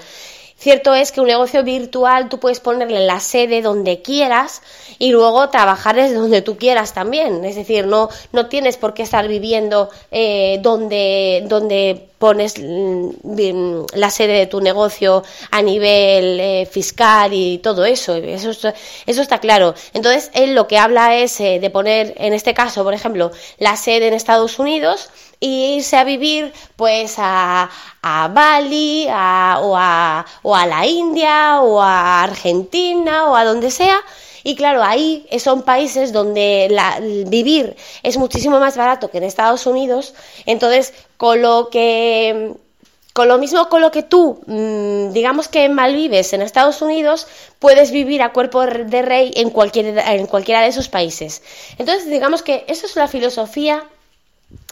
Cierto 0.58 0.96
es 0.96 1.12
que 1.12 1.20
un 1.20 1.28
negocio 1.28 1.64
virtual 1.64 2.30
tú 2.30 2.40
puedes 2.40 2.60
ponerle 2.60 3.06
la 3.06 3.20
sede 3.20 3.62
donde 3.62 4.02
quieras 4.02 4.62
y 4.98 5.12
luego 5.12 5.50
trabajar 5.50 5.96
desde 5.96 6.16
donde 6.16 6.42
tú 6.42 6.58
quieras 6.58 6.94
también. 6.94 7.44
Es 7.44 7.56
decir, 7.56 7.86
no, 7.86 8.10
no 8.32 8.48
tienes 8.48 8.78
por 8.78 8.94
qué 8.94 9.04
estar 9.04 9.28
viviendo 9.28 9.90
eh, 10.12 10.60
donde, 10.62 11.44
donde 11.48 12.08
pones 12.18 12.54
mm, 12.58 13.86
la 13.96 14.10
sede 14.10 14.34
de 14.38 14.48
tu 14.48 14.62
negocio 14.62 15.24
a 15.52 15.62
nivel 15.62 16.40
eh, 16.40 16.66
fiscal 16.72 17.34
y 17.34 17.58
todo 17.58 17.84
eso. 17.84 18.16
Eso, 18.16 18.52
eso 18.52 19.22
está 19.22 19.40
claro. 19.40 19.76
Entonces, 19.94 20.32
él 20.34 20.56
lo 20.56 20.68
que 20.68 20.78
habla 20.78 21.18
es 21.18 21.42
eh, 21.42 21.60
de 21.60 21.70
poner, 21.70 22.14
en 22.16 22.34
este 22.34 22.54
caso, 22.54 22.86
por 22.86 22.94
ejemplo, 22.94 23.32
la 23.58 23.76
sede 23.76 24.08
en 24.08 24.14
Estados 24.14 24.58
Unidos 24.60 25.10
y 25.44 25.76
irse 25.76 25.98
a 25.98 26.06
vivir 26.06 26.54
pues 26.78 27.16
a, 27.18 27.70
a 28.02 28.28
Bali 28.30 29.08
o, 29.10 29.76
a, 29.76 30.26
o 30.42 30.56
a 30.56 30.66
la 30.66 30.88
India 30.88 31.60
o 31.62 31.82
a 31.82 32.24
Argentina 32.24 33.30
o 33.30 33.36
a 33.36 33.44
donde 33.44 33.70
sea. 33.70 34.00
Y 34.46 34.56
claro, 34.56 34.82
ahí 34.82 35.28
son 35.40 35.64
países 35.64 36.14
donde 36.14 36.70
la, 36.72 37.00
vivir 37.28 37.76
es 38.04 38.16
muchísimo 38.16 38.58
más 38.62 38.78
barato 38.78 39.12
que 39.12 39.18
en 39.18 39.26
Estados 39.26 39.68
Unidos. 39.68 40.14
Entonces, 40.46 40.94
con 41.18 41.42
lo 41.42 41.70
que 41.70 42.54
con 43.12 43.28
lo 43.28 43.38
mismo 43.38 43.68
con 43.68 43.82
lo 43.82 43.92
que 43.92 44.02
tú, 44.02 44.40
mm, 44.48 45.12
digamos 45.12 45.50
que 45.50 45.68
malvives 45.68 46.32
en 46.32 46.42
Estados 46.42 46.82
Unidos, 46.82 47.28
puedes 47.60 47.92
vivir 47.92 48.22
a 48.22 48.32
cuerpo 48.32 48.66
de 48.66 49.02
rey 49.02 49.32
en, 49.36 49.50
cualquier, 49.50 50.00
en 50.00 50.26
cualquiera 50.26 50.62
de 50.62 50.68
esos 50.68 50.88
países. 50.88 51.42
Entonces, 51.78 52.10
digamos 52.10 52.44
que 52.44 52.64
eso 52.68 52.86
es 52.86 52.96
la 52.96 53.10
filosofía 53.10 53.86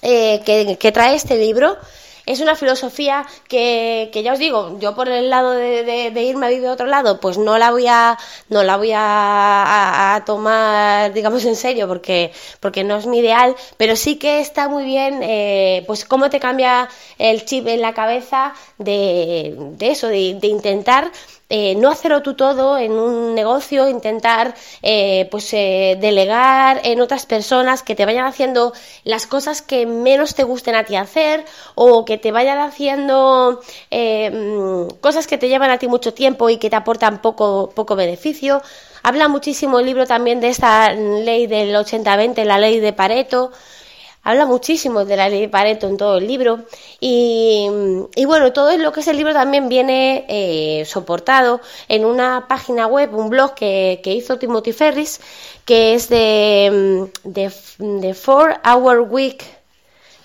eh, 0.01 0.41
que, 0.79 0.91
trae 0.91 1.15
este 1.15 1.37
libro. 1.37 1.77
Es 2.23 2.39
una 2.39 2.55
filosofía 2.55 3.25
que, 3.47 4.09
que, 4.13 4.21
ya 4.21 4.33
os 4.33 4.39
digo, 4.39 4.77
yo 4.79 4.93
por 4.93 5.09
el 5.09 5.31
lado 5.31 5.51
de, 5.51 6.13
irme 6.21 6.45
a 6.45 6.49
vivir 6.49 6.67
a 6.67 6.73
otro 6.73 6.85
lado, 6.85 7.19
pues 7.19 7.39
no 7.39 7.57
la 7.57 7.71
voy 7.71 7.87
a, 7.87 8.17
no 8.47 8.61
la 8.63 8.77
voy 8.77 8.91
a, 8.93 10.21
tomar, 10.25 11.13
digamos, 11.13 11.43
en 11.45 11.55
serio, 11.55 11.87
porque, 11.87 12.31
porque 12.59 12.83
no 12.83 12.97
es 12.97 13.07
mi 13.07 13.19
ideal, 13.19 13.55
pero 13.75 13.95
sí 13.95 14.17
que 14.17 14.39
está 14.39 14.69
muy 14.69 14.83
bien, 14.85 15.21
eh, 15.23 15.83
pues 15.87 16.05
cómo 16.05 16.29
te 16.29 16.39
cambia 16.39 16.87
el 17.17 17.43
chip 17.43 17.67
en 17.67 17.81
la 17.81 17.95
cabeza 17.95 18.53
de, 18.77 19.55
de 19.57 19.91
eso, 19.91 20.07
de 20.07 20.37
intentar 20.43 21.11
eh, 21.53 21.75
no 21.75 21.91
hacerlo 21.91 22.21
tú 22.21 22.33
todo 22.33 22.77
en 22.77 22.93
un 22.93 23.35
negocio, 23.35 23.89
intentar 23.89 24.55
eh, 24.81 25.27
pues 25.29 25.53
eh, 25.53 25.97
delegar 25.99 26.79
en 26.85 27.01
otras 27.01 27.25
personas 27.25 27.83
que 27.83 27.93
te 27.93 28.05
vayan 28.05 28.25
haciendo 28.25 28.71
las 29.03 29.27
cosas 29.27 29.61
que 29.61 29.85
menos 29.85 30.33
te 30.33 30.45
gusten 30.45 30.75
a 30.75 30.85
ti 30.85 30.95
hacer 30.95 31.43
o 31.75 32.05
que 32.05 32.17
te 32.17 32.31
vayan 32.31 32.59
haciendo 32.59 33.59
mm, 33.91 34.99
cosas 35.01 35.27
que 35.27 35.37
te 35.37 35.49
llevan 35.49 35.71
a 35.71 35.77
ti 35.77 35.89
mucho 35.89 36.13
tiempo 36.13 36.49
y 36.49 36.55
que 36.55 36.69
te 36.69 36.77
aportan 36.77 37.21
poco, 37.21 37.71
poco 37.75 37.97
beneficio. 37.97 38.61
Habla 39.03 39.27
muchísimo 39.27 39.79
el 39.79 39.87
libro 39.87 40.07
también 40.07 40.39
de 40.39 40.47
esta 40.47 40.93
ley 40.93 41.47
del 41.47 41.75
80-20, 41.75 42.45
la 42.45 42.59
ley 42.59 42.79
de 42.79 42.93
Pareto. 42.93 43.51
Habla 44.23 44.45
muchísimo 44.45 45.05
de 45.05 45.17
la 45.17 45.29
ley 45.29 45.41
de 45.41 45.49
Pareto 45.49 45.87
en 45.87 45.97
todo 45.97 46.17
el 46.17 46.27
libro. 46.27 46.59
Y, 46.99 47.67
bueno, 48.25 48.53
todo 48.53 48.75
lo 48.77 48.91
que 48.91 48.99
es 49.01 49.07
el 49.07 49.17
libro 49.17 49.33
también 49.33 49.69
viene 49.69 50.25
eh, 50.27 50.85
soportado 50.85 51.61
en 51.87 52.05
una 52.05 52.47
página 52.47 52.87
web, 52.87 53.13
un 53.13 53.29
blog 53.29 53.53
que, 53.55 54.01
hizo 54.05 54.37
Timothy 54.37 54.73
Ferris, 54.73 55.21
que 55.65 55.93
es 55.93 56.09
de, 56.09 57.09
de, 57.23 57.51
de 57.77 58.15
4 58.15 58.59
Hour 58.65 58.99
Week 59.09 59.43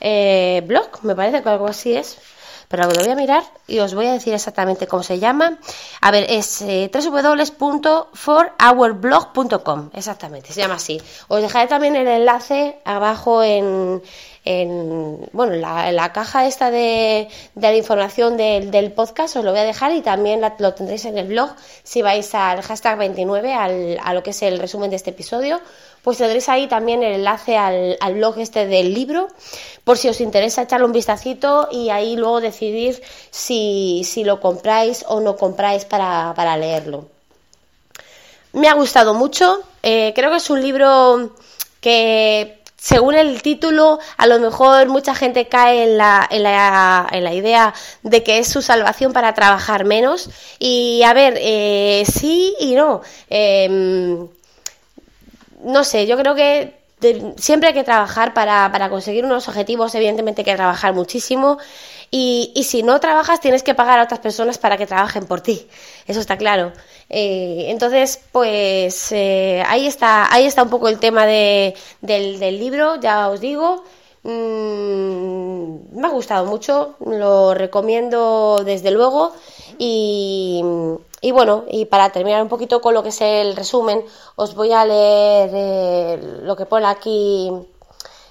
eh, 0.01 0.63
blog, 0.67 0.89
me 1.03 1.15
parece 1.15 1.43
que 1.43 1.49
algo 1.49 1.67
así 1.67 1.95
es 1.95 2.19
pero 2.69 2.85
lo 2.85 2.95
voy 2.95 3.11
a 3.11 3.15
mirar 3.15 3.43
y 3.67 3.81
os 3.81 3.95
voy 3.95 4.07
a 4.07 4.13
decir 4.13 4.33
exactamente 4.35 4.87
cómo 4.87 5.03
se 5.03 5.19
llama. 5.19 5.59
A 6.01 6.11
ver, 6.11 6.27
es 6.29 6.63
eh, 6.63 6.91
www.forhourblog.com, 6.93 9.91
exactamente, 9.93 10.53
se 10.53 10.61
llama 10.61 10.75
así. 10.75 11.01
Os 11.29 11.41
dejaré 11.43 11.69
también 11.69 11.97
el 11.97 12.07
enlace 12.07 12.79
abajo 12.85 13.43
en, 13.43 14.03
en 14.47 15.29
bueno, 15.33 15.55
la, 15.57 15.93
la 15.93 16.13
caja 16.13 16.47
esta 16.47 16.71
de, 16.71 17.29
la 17.55 17.75
información 17.75 18.39
del, 18.39 18.93
podcast, 18.93 19.37
os 19.37 19.45
lo 19.45 19.51
voy 19.51 19.61
a 19.61 19.65
dejar 19.65 19.93
y 19.93 20.01
también 20.01 20.41
lo 20.59 20.73
tendréis 20.73 21.05
en 21.05 21.19
el 21.19 21.27
blog 21.27 21.51
si 21.83 22.01
vais 22.01 22.35
al 22.35 22.63
hashtag 22.63 22.97
29, 22.97 23.53
al, 23.53 23.99
a 24.03 24.15
lo 24.15 24.23
que 24.23 24.31
es 24.31 24.41
el 24.43 24.59
resumen 24.59 24.89
de 24.89 24.97
este 24.97 25.11
episodio 25.11 25.61
pues 26.07 26.19
tendréis 26.19 26.49
ahí 26.49 26.69
también 26.69 27.03
el 27.03 27.15
enlace 27.15 27.57
al, 27.57 27.97
blog 28.15 28.39
este 28.39 28.69
del 28.69 28.95
libro, 28.95 29.27
por 29.83 29.99
si 29.99 30.09
os 30.09 30.21
interesa 30.21 30.63
echarle 30.63 30.87
un 30.87 30.93
vistacito 30.93 31.67
y 31.73 31.91
ahí 31.91 32.15
luego 32.15 32.41
decidir 32.41 33.03
si, 33.33 34.05
lo 34.25 34.39
compráis 34.39 35.05
o 35.09 35.19
no 35.19 35.37
compráis 35.37 35.85
para, 35.85 36.57
leerlo. 36.59 37.09
Me 38.53 38.69
ha 38.69 38.75
gustado 38.75 39.15
mucho, 39.15 39.59
eh, 39.83 40.13
creo 40.15 40.31
que 40.31 40.37
es 40.37 40.49
un 40.49 40.63
libro 40.63 41.35
que 41.81 42.56
según 42.87 43.17
el 43.17 43.43
título, 43.43 43.99
a 44.17 44.29
lo 44.29 44.39
mejor 44.39 44.87
mucha 44.87 45.13
gente 45.13 45.49
cae 45.49 45.83
en 45.83 45.99
la, 45.99 46.25
en 46.31 46.45
la, 46.45 47.09
en 47.11 47.25
la 47.25 47.35
idea 47.35 47.75
de 48.05 48.23
que 48.23 48.39
es 48.39 48.47
su 48.47 48.63
salvación 48.63 49.13
para 49.13 49.35
trabajar 49.35 49.85
menos. 49.85 50.31
Y 50.61 51.03
a 51.03 51.13
ver, 51.13 51.35
eh, 51.37 52.05
sí 52.07 52.55
y 52.61 52.77
no. 52.77 53.01
Em, 53.29 54.29
no 55.65 55.83
sé, 55.83 56.07
yo 56.07 56.17
creo 56.17 56.37
que 56.37 56.76
siempre 57.37 57.69
hay 57.69 57.75
que 57.75 57.85
trabajar 57.85 58.33
para, 58.35 58.71
para, 58.73 58.89
conseguir 58.89 59.25
unos 59.25 59.49
objetivos, 59.49 59.95
evidentemente 59.95 60.41
hay 60.41 60.45
que 60.47 60.57
trabajar 60.57 60.95
muchísimo 60.95 61.59
y, 62.11 62.53
y, 62.55 62.65
si 62.65 62.83
no 62.83 63.01
trabajas 63.01 63.41
tienes 63.41 63.63
que 63.63 63.75
pagar 63.75 63.99
a 63.99 64.05
otras 64.05 64.21
personas 64.21 64.59
para 64.59 64.77
que 64.79 64.87
trabajen 64.87 65.27
por 65.27 65.41
ti, 65.41 65.69
eso 66.07 66.21
está 66.21 66.39
claro. 66.39 66.73
Eh, 67.09 67.67
entonces, 67.69 68.21
pues 68.33 69.13
eh, 69.13 69.63
ahí, 69.67 69.87
está, 69.87 70.33
ahí 70.33 70.47
está 70.47 70.63
un 70.63 70.71
poco 70.71 70.89
el 70.89 70.99
tema 70.99 71.27
de, 71.27 71.75
del, 72.01 72.39
del 72.39 72.59
libro, 72.59 72.97
ya 73.01 73.29
os 73.29 73.41
digo. 73.41 73.85
Mm, 74.23 76.01
me 76.01 76.07
ha 76.07 76.11
gustado 76.11 76.47
mucho, 76.47 76.97
lo 77.05 77.55
recomiendo 77.55 78.63
desde 78.65 78.91
luego 78.91 79.33
y, 79.79 80.63
y 81.21 81.31
bueno, 81.33 81.65
y 81.71 81.87
para 81.87 82.11
terminar 82.11 82.43
un 82.43 82.49
poquito 82.49 82.81
con 82.81 82.95
lo 82.95 83.03
que 83.03 83.11
es 83.11 83.21
el 83.21 83.57
resumen, 83.57 84.05
os 84.37 84.55
voy 84.55 84.73
a 84.73 84.85
leer 84.85 85.51
eh, 85.53 86.41
lo 86.43 86.57
que 86.57 86.67
pone 86.67 86.87
aquí 86.87 87.51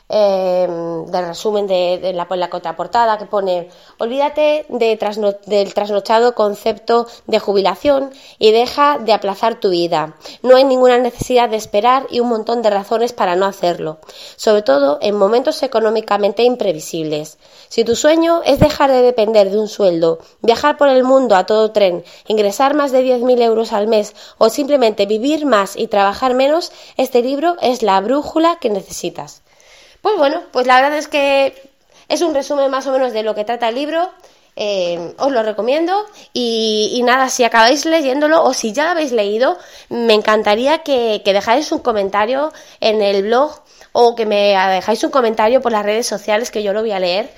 Em, 0.08 1.08
del 1.08 1.26
resumen 1.26 1.66
de, 1.66 2.14
la, 2.14 2.28
la 2.30 2.50
contraportada 2.52 3.18
que 3.18 3.26
pone 3.26 3.70
olvídate 3.98 4.68
de 4.70 5.00
del 5.48 5.74
trasnochado 5.74 6.36
concepto 6.36 7.08
de 7.26 7.40
jubilación 7.40 8.12
y 8.38 8.52
deja 8.52 9.00
de 9.00 9.14
aplazar 9.14 9.60
tu 9.60 9.72
vida. 9.72 10.16
No 10.44 10.58
hay 10.58 10.64
ninguna 10.64 11.00
necesidad 11.00 11.50
de 11.50 11.56
esperar 11.56 12.06
y 12.12 12.20
un 12.20 12.30
montón 12.30 12.62
de 12.62 12.70
razones 12.70 13.14
para 13.14 13.36
no 13.36 13.48
hacerlo, 13.48 13.98
sobre 14.36 14.62
todo 14.62 15.00
en 15.02 15.18
momentos 15.18 15.64
económicamente 15.64 16.44
imprevisibles. 16.44 17.40
Si 17.68 17.84
tu 17.84 17.96
sueño 17.96 18.44
es 18.46 18.60
dejar 18.60 18.92
de 18.92 19.02
depender 19.02 19.50
de 19.50 19.58
un 19.58 19.68
sueldo, 19.68 20.20
viajar 20.44 20.78
por 20.78 20.90
el 20.90 21.04
mundo 21.04 21.36
a 21.36 21.48
todo 21.48 21.72
tren, 21.72 22.04
ingresar 22.28 22.76
más 22.76 22.92
de 22.92 23.04
10.000 23.04 23.42
euros 23.42 23.74
al 23.74 23.88
mes 23.88 24.14
o 24.38 24.50
simplemente 24.50 25.08
vivir 25.08 25.48
más 25.48 25.76
y 25.76 25.88
trabajar 25.88 26.36
menos, 26.36 26.72
este 26.96 27.24
libro 27.24 27.56
es 27.60 27.82
la 27.82 28.00
brújula 28.02 28.60
que 28.62 28.70
necesitas. 28.70 29.42
Pues 30.06 30.18
bueno, 30.20 30.44
pues 30.52 30.68
la 30.68 30.80
verdad 30.80 31.00
es 31.00 31.08
que 31.08 31.56
es 32.10 32.22
un 32.22 32.36
resumen 32.36 32.70
más 32.70 32.86
o 32.86 32.92
menos 32.92 33.12
de 33.12 33.24
lo 33.24 33.34
que 33.34 33.44
trata 33.44 33.70
el 33.70 33.74
libro. 33.74 34.12
Eh, 34.56 35.16
os 35.18 35.32
lo 35.32 35.42
recomiendo 35.42 36.06
y, 36.32 37.02
nada, 37.04 37.28
si 37.30 37.44
acabáis 37.44 37.86
leyéndolo 37.86 38.44
o 38.44 38.54
si 38.54 38.72
ya 38.72 38.84
lo 38.84 38.92
habéis 38.92 39.12
leído, 39.12 39.58
me 39.90 40.14
encantaría 40.14 40.84
que, 40.84 41.24
que 41.26 41.34
dejáis 41.34 41.72
un 41.72 41.80
comentario 41.80 42.54
en 42.82 43.02
el 43.02 43.24
blog 43.24 43.64
o 43.94 44.14
que 44.14 44.28
me 44.28 44.56
dejáis 44.76 45.04
un 45.04 45.10
comentario 45.10 45.60
por 45.60 45.72
las 45.72 45.84
redes 45.84 46.06
sociales 46.06 46.52
que 46.52 46.62
yo 46.62 46.72
lo 46.72 46.82
voy 46.82 46.92
a 46.92 47.00
leer 47.00 47.32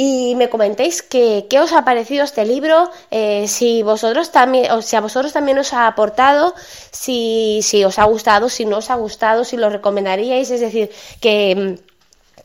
y 0.00 0.36
me 0.36 0.48
comentéis 0.48 1.02
qué 1.02 1.58
os 1.60 1.72
ha 1.72 1.84
parecido 1.84 2.22
este 2.22 2.44
libro, 2.44 2.88
eh, 3.10 3.48
si 3.48 3.82
vosotros 3.82 4.30
también, 4.30 4.70
o 4.70 4.80
si 4.80 4.94
a 4.94 5.00
vosotros 5.00 5.32
también 5.32 5.58
os 5.58 5.72
ha 5.72 5.88
aportado, 5.88 6.54
si, 6.92 7.58
si 7.64 7.82
os 7.82 7.98
ha 7.98 8.04
gustado, 8.04 8.48
si 8.48 8.64
no 8.64 8.76
os 8.76 8.90
ha 8.90 8.94
gustado, 8.94 9.42
si 9.42 9.56
lo 9.56 9.70
recomendaríais, 9.70 10.52
es 10.52 10.60
decir, 10.60 10.92
que 11.20 11.80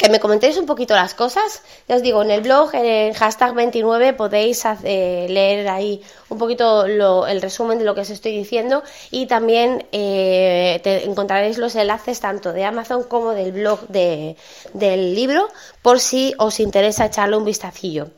me 0.10 0.20
comentéis 0.20 0.58
un 0.58 0.66
poquito 0.66 0.96
las 0.96 1.14
cosas. 1.14 1.62
Ya 1.88 1.96
os 1.96 2.02
digo, 2.02 2.22
en 2.22 2.32
el 2.32 2.42
blog, 2.42 2.72
en 2.74 3.14
hashtag 3.14 3.54
29, 3.54 4.14
podéis 4.14 4.64
leer 4.84 5.68
ahí 5.70 6.02
un 6.30 6.38
poquito 6.38 6.86
el 6.86 7.42
resumen 7.42 7.80
de 7.80 7.86
lo 7.86 7.96
que 7.96 8.02
os 8.02 8.10
estoy 8.10 8.36
diciendo 8.36 8.84
y 9.12 9.28
también 9.28 9.86
eh, 9.92 10.82
encontraréis 11.06 11.58
los 11.58 11.76
enlaces 11.76 12.20
tanto 12.20 12.52
de 12.52 12.66
Amazon 12.66 13.04
como 13.04 13.32
del 13.32 13.54
blog 13.54 13.88
de, 13.88 14.36
del 14.74 15.16
libro 15.16 15.48
por 15.82 16.00
si 16.00 16.34
os 16.38 16.60
interesa 16.60 17.06
echarle 17.06 17.38
un 17.38 17.46
vistacillo. 17.46 18.10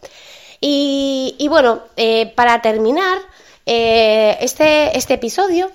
Y, 0.60 1.46
bueno, 1.50 1.82
eh, 1.96 2.34
para 2.36 2.60
terminar 2.62 3.20
eh, 3.68 4.38
este, 4.42 4.98
este 4.98 5.16
episodio, 5.16 5.70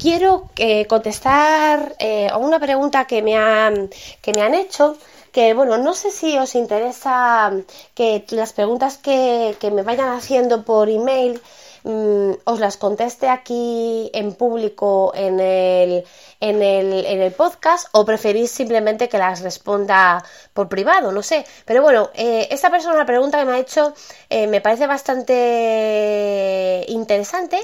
quiero 0.00 0.50
contestar 0.88 1.94
a 2.32 2.36
una 2.38 2.58
pregunta 2.58 3.06
que 3.06 3.22
me, 3.22 3.36
han, 3.36 3.88
que 4.20 4.32
me 4.32 4.42
han 4.42 4.54
hecho 4.54 4.96
que 5.32 5.54
bueno, 5.54 5.78
no 5.78 5.94
sé 5.94 6.10
si 6.10 6.36
os 6.38 6.54
interesa 6.54 7.52
que 7.94 8.24
las 8.30 8.52
preguntas 8.52 8.98
que, 8.98 9.56
me 9.72 9.82
vayan 9.82 10.08
haciendo 10.10 10.64
por 10.64 10.88
email 10.88 11.40
mm, 11.84 12.32
os 12.44 12.60
las 12.60 12.76
conteste 12.76 13.28
aquí 13.28 14.10
en 14.12 14.34
público 14.34 15.12
en 15.14 15.40
el, 15.40 16.04
en 16.40 16.62
el, 16.62 17.06
en 17.06 17.20
el 17.22 17.32
podcast 17.32 17.88
o 17.92 18.04
preferís 18.04 18.50
simplemente 18.50 19.08
que 19.08 19.18
las 19.18 19.40
responda 19.40 20.24
por 20.52 20.68
privado, 20.68 21.12
no 21.12 21.22
sé. 21.22 21.44
Pero 21.64 21.82
bueno, 21.82 22.10
eh, 22.14 22.48
esta 22.50 22.70
persona, 22.70 22.96
la 22.96 23.06
pregunta 23.06 23.38
que 23.38 23.44
me 23.44 23.52
ha 23.52 23.58
hecho 23.58 23.94
eh, 24.28 24.46
me 24.46 24.60
parece 24.60 24.86
bastante 24.86 26.84
interesante 26.88 27.60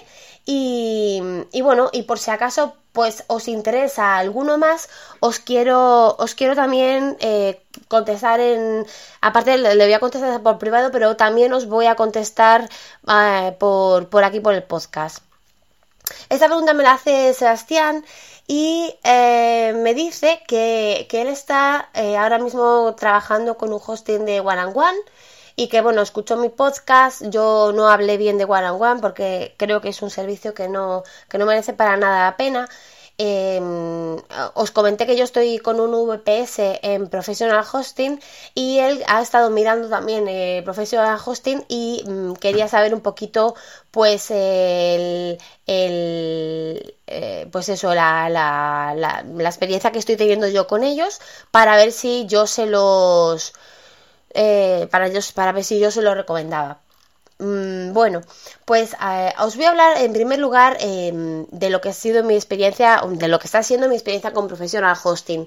y, 0.48 1.60
bueno, 1.60 1.90
y 1.92 2.02
por 2.04 2.20
si 2.20 2.30
acaso 2.30 2.74
pues 2.92 3.24
os 3.26 3.48
interesa 3.48 4.16
alguno 4.16 4.56
más, 4.56 4.88
os 5.20 5.40
quiero, 5.40 6.16
os 6.16 6.34
quiero 6.34 6.54
también 6.54 7.16
eh, 7.20 7.60
contestar 7.88 8.40
en, 8.40 8.86
aparte 9.20 9.58
le, 9.58 9.74
voy 9.74 9.92
a 9.92 9.98
contestar 9.98 10.40
por 10.42 10.58
privado, 10.58 10.90
pero 10.92 11.16
también 11.16 11.52
os 11.52 11.66
voy 11.66 11.86
a 11.86 11.96
contestar 11.96 12.70
eh, 13.08 13.56
por, 13.58 14.08
por 14.08 14.24
aquí 14.24 14.40
por 14.40 14.54
el 14.54 14.62
podcast. 14.62 15.18
Esta 16.30 16.46
pregunta 16.46 16.72
me 16.72 16.84
la 16.84 16.92
hace 16.92 17.34
Sebastián 17.34 18.04
y 18.46 18.94
eh, 19.02 19.74
me 19.76 19.92
dice 19.94 20.40
que, 20.46 21.08
él 21.10 21.26
está 21.26 21.90
ahora 21.92 22.38
mismo 22.38 22.94
trabajando 22.96 23.58
con 23.58 23.72
un 23.72 23.80
hosting 23.84 24.24
de 24.24 24.40
One 24.40 24.66
One 24.66 24.98
y 25.56 25.68
que 25.68 25.80
bueno, 25.80 26.02
escuchó 26.02 26.36
mi 26.36 26.50
podcast, 26.50 27.22
yo 27.30 27.72
no 27.74 27.88
hablé 27.88 28.18
bien 28.18 28.38
de 28.38 28.44
One 28.44 28.66
and 28.66 28.80
One 28.82 29.00
porque 29.00 29.54
creo 29.56 29.80
que 29.80 29.88
es 29.88 30.02
un 30.02 30.10
servicio 30.10 30.54
que 30.54 30.68
no, 30.68 31.02
que 31.28 31.38
no 31.38 31.46
merece 31.46 31.72
para 31.72 31.96
nada 31.96 32.24
la 32.26 32.36
pena. 32.36 32.68
Em, 33.18 34.16
os 34.62 34.70
comenté 34.76 35.06
que 35.06 35.16
yo 35.16 35.24
estoy 35.24 35.58
con 35.58 35.80
un 35.80 35.90
VPS 36.06 36.80
en 36.82 37.08
Professional 37.08 37.64
Hosting 37.72 38.20
y 38.54 38.78
él 38.78 39.02
ha 39.08 39.22
estado 39.22 39.48
mirando 39.48 39.88
también 39.88 40.28
eh, 40.28 40.60
Professional 40.64 41.18
Hosting 41.24 41.64
y 41.68 42.04
mm, 42.06 42.34
quería 42.34 42.68
saber 42.68 42.92
un 42.94 43.00
poquito 43.00 43.54
pues 43.90 44.30
el, 44.30 45.38
el 45.66 46.94
eh, 47.06 47.48
pues 47.50 47.70
eso 47.70 47.94
la, 47.94 48.28
la, 48.28 48.92
la, 48.94 49.24
la 49.24 49.48
experiencia 49.48 49.92
que 49.92 49.98
estoy 49.98 50.16
teniendo 50.16 50.48
yo 50.48 50.66
con 50.66 50.84
ellos 50.84 51.20
para 51.50 51.76
ver 51.76 51.92
si 51.92 52.26
yo 52.26 52.46
se 52.46 52.66
los 52.66 53.54
eh, 54.36 54.86
para, 54.90 55.06
ellos, 55.06 55.32
para 55.32 55.52
ver 55.52 55.64
si 55.64 55.78
yo 55.78 55.90
se 55.90 56.02
lo 56.02 56.14
recomendaba. 56.14 56.80
Mm, 57.38 57.92
bueno, 57.92 58.22
pues 58.64 58.94
eh, 58.94 59.32
os 59.40 59.56
voy 59.56 59.66
a 59.66 59.70
hablar 59.70 59.98
en 59.98 60.12
primer 60.12 60.38
lugar 60.38 60.78
em, 60.80 61.46
de 61.50 61.68
lo 61.68 61.80
que 61.82 61.90
ha 61.90 61.92
sido 61.92 62.24
mi 62.24 62.34
experiencia, 62.34 63.02
de 63.06 63.28
lo 63.28 63.38
que 63.38 63.46
está 63.46 63.62
siendo 63.62 63.88
mi 63.88 63.94
experiencia 63.94 64.32
con 64.32 64.48
Professional 64.48 64.96
Hosting. 65.02 65.46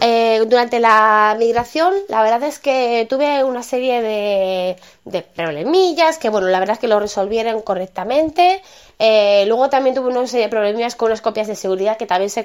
Eh, 0.00 0.44
durante 0.46 0.78
la 0.78 1.34
migración, 1.38 1.94
la 2.08 2.22
verdad 2.22 2.42
es 2.42 2.58
que 2.58 3.06
tuve 3.08 3.44
una 3.44 3.62
serie 3.62 4.02
de, 4.02 4.76
de 5.06 5.22
problemillas 5.22 6.18
que, 6.18 6.28
bueno, 6.28 6.48
la 6.48 6.58
verdad 6.60 6.74
es 6.74 6.80
que 6.80 6.88
lo 6.88 7.00
resolvieron 7.00 7.62
correctamente. 7.62 8.62
Eh, 8.98 9.44
luego 9.46 9.68
también 9.68 9.94
tuve 9.94 10.10
de 10.38 10.48
problemillas 10.48 10.96
con 10.96 11.10
las 11.10 11.20
copias 11.20 11.46
de 11.46 11.54
seguridad 11.54 11.98
que 11.98 12.06
también 12.06 12.30
se, 12.30 12.44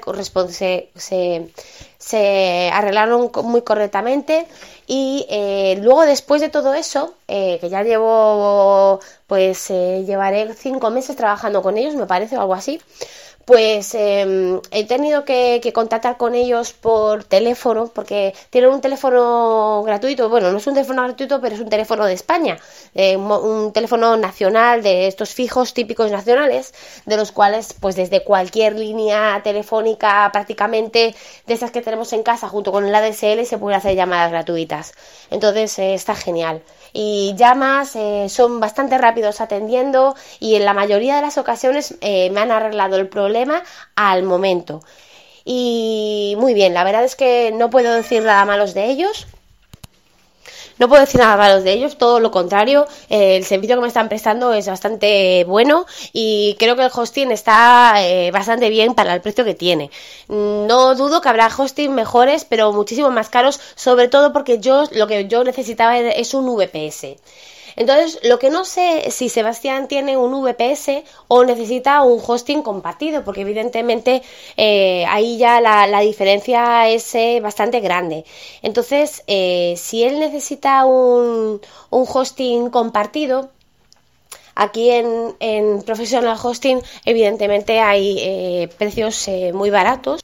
se, 1.98 2.70
arreglaron 2.72 3.30
muy 3.44 3.62
correctamente. 3.62 4.46
Y 4.86 5.26
eh, 5.30 5.78
luego, 5.80 6.02
después 6.02 6.40
de 6.40 6.48
todo 6.50 6.74
eso, 6.74 7.14
que 7.26 7.68
ya 7.70 7.82
llevo, 7.82 9.00
pues, 9.26 9.68
llevaré 9.68 10.52
cinco 10.54 10.90
meses 10.90 11.16
trabajando 11.16 11.62
con 11.62 11.78
ellos, 11.78 11.94
me 11.94 12.06
parece, 12.06 12.36
o 12.36 12.40
algo 12.40 12.54
así 12.54 12.80
pues 13.44 13.94
em, 13.94 14.60
he 14.70 14.84
tenido 14.86 15.24
que, 15.24 15.60
contactar 15.74 16.16
con 16.16 16.34
ellos 16.34 16.72
por 16.72 17.24
teléfono, 17.24 17.90
porque 17.94 18.34
tienen 18.50 18.70
un 18.70 18.80
teléfono 18.80 19.82
gratuito, 19.84 20.28
bueno, 20.28 20.52
no 20.52 20.58
es 20.58 20.66
un 20.66 20.74
teléfono 20.74 21.02
gratuito, 21.02 21.40
pero 21.40 21.54
es 21.54 21.60
un 21.60 21.68
teléfono 21.68 22.04
de 22.06 22.12
España, 22.14 22.58
un, 22.94 23.72
teléfono 23.72 24.16
nacional 24.16 24.82
de 24.82 25.06
estos 25.06 25.34
fijos 25.34 25.74
típicos 25.74 26.10
nacionales, 26.10 26.74
de 27.06 27.16
los 27.16 27.32
cuales, 27.32 27.74
pues 27.80 27.96
desde 27.96 28.24
cualquier 28.24 28.78
línea 28.78 29.40
telefónica 29.42 30.30
prácticamente 30.32 31.14
de 31.46 31.54
esas 31.54 31.70
que 31.70 31.82
tenemos 31.82 32.12
en 32.12 32.22
casa, 32.22 32.48
junto 32.48 32.72
con 32.72 32.84
el 32.86 32.94
ADSL, 32.94 33.44
se 33.46 33.58
pueden 33.58 33.78
hacer 33.78 33.96
llamadas 33.96 34.30
gratuitas. 34.30 34.92
Entonces, 35.30 35.78
eh, 35.78 35.94
está 35.94 36.14
genial 36.14 36.62
y 36.92 37.34
llamas, 37.36 37.96
eh, 37.96 38.26
son 38.28 38.60
bastante 38.60 38.98
rápidos 38.98 39.40
atendiendo 39.40 40.14
y 40.40 40.56
en 40.56 40.64
la 40.64 40.74
mayoría 40.74 41.16
de 41.16 41.22
las 41.22 41.38
ocasiones 41.38 41.96
eh, 42.00 42.30
me 42.30 42.40
han 42.40 42.50
arreglado 42.50 42.96
el 42.96 43.08
problema 43.08 43.62
al 43.96 44.22
momento. 44.22 44.82
Y 45.44 46.36
muy 46.38 46.54
bien, 46.54 46.74
la 46.74 46.84
verdad 46.84 47.04
es 47.04 47.16
que 47.16 47.52
no 47.52 47.70
puedo 47.70 47.94
decir 47.94 48.22
nada 48.22 48.44
malos 48.44 48.74
de 48.74 48.86
ellos. 48.86 49.26
No 50.82 50.88
puedo 50.88 51.02
decir 51.02 51.20
nada 51.20 51.36
malo 51.36 51.62
de 51.62 51.74
ellos, 51.74 51.96
todo 51.96 52.18
lo 52.18 52.32
contrario, 52.32 52.88
eh, 53.08 53.36
el 53.36 53.44
servicio 53.44 53.76
que 53.76 53.82
me 53.82 53.86
están 53.86 54.08
prestando 54.08 54.52
es 54.52 54.66
bastante 54.66 55.44
bueno 55.44 55.86
y 56.12 56.56
creo 56.58 56.74
que 56.74 56.82
el 56.82 56.90
hosting 56.92 57.30
está 57.30 57.94
eh, 58.04 58.32
bastante 58.32 58.68
bien 58.68 58.94
para 58.94 59.14
el 59.14 59.20
precio 59.20 59.44
que 59.44 59.54
tiene. 59.54 59.92
No 60.26 60.96
dudo 60.96 61.20
que 61.20 61.28
habrá 61.28 61.46
hosting 61.56 61.94
mejores, 61.94 62.44
pero 62.44 62.72
muchísimo 62.72 63.12
más 63.12 63.28
caros, 63.28 63.60
sobre 63.76 64.08
todo 64.08 64.32
porque 64.32 64.58
yo 64.58 64.82
lo 64.90 65.06
que 65.06 65.28
yo 65.28 65.44
necesitaba 65.44 65.96
es 66.00 66.34
un 66.34 66.46
VPS. 66.46 67.14
Entonces, 67.76 68.18
lo 68.22 68.38
que 68.38 68.50
no 68.50 68.64
sé 68.64 69.08
es 69.08 69.14
si 69.14 69.28
Sebastián 69.28 69.88
tiene 69.88 70.16
un 70.16 70.32
VPS 70.42 71.02
o 71.28 71.44
necesita 71.44 72.02
un 72.02 72.20
hosting 72.24 72.62
compartido, 72.62 73.24
porque 73.24 73.42
evidentemente 73.42 74.22
eh, 74.56 75.04
ahí 75.08 75.38
ya 75.38 75.60
la, 75.60 76.00
diferencia 76.00 76.88
es 76.88 77.14
eh, 77.14 77.40
bastante 77.42 77.80
grande. 77.80 78.24
Entonces, 78.62 79.22
eh, 79.26 79.74
si 79.76 80.02
él 80.02 80.18
necesita 80.20 80.84
un, 80.84 81.60
hosting 81.90 82.70
compartido, 82.70 83.50
Aquí 84.54 84.90
en, 84.90 85.34
en, 85.40 85.82
Professional 85.82 86.36
Hosting, 86.42 86.82
evidentemente 87.06 87.80
hay 87.80 88.68
precios 88.76 89.26
muy 89.54 89.70
baratos. 89.70 90.20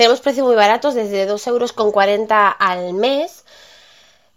Tenemos 0.00 0.22
precios 0.22 0.46
muy 0.46 0.56
baratos, 0.56 0.94
desde 0.94 1.28
2,40 1.28 1.48
euros 1.48 1.74
al 2.58 2.94
mes. 2.94 3.44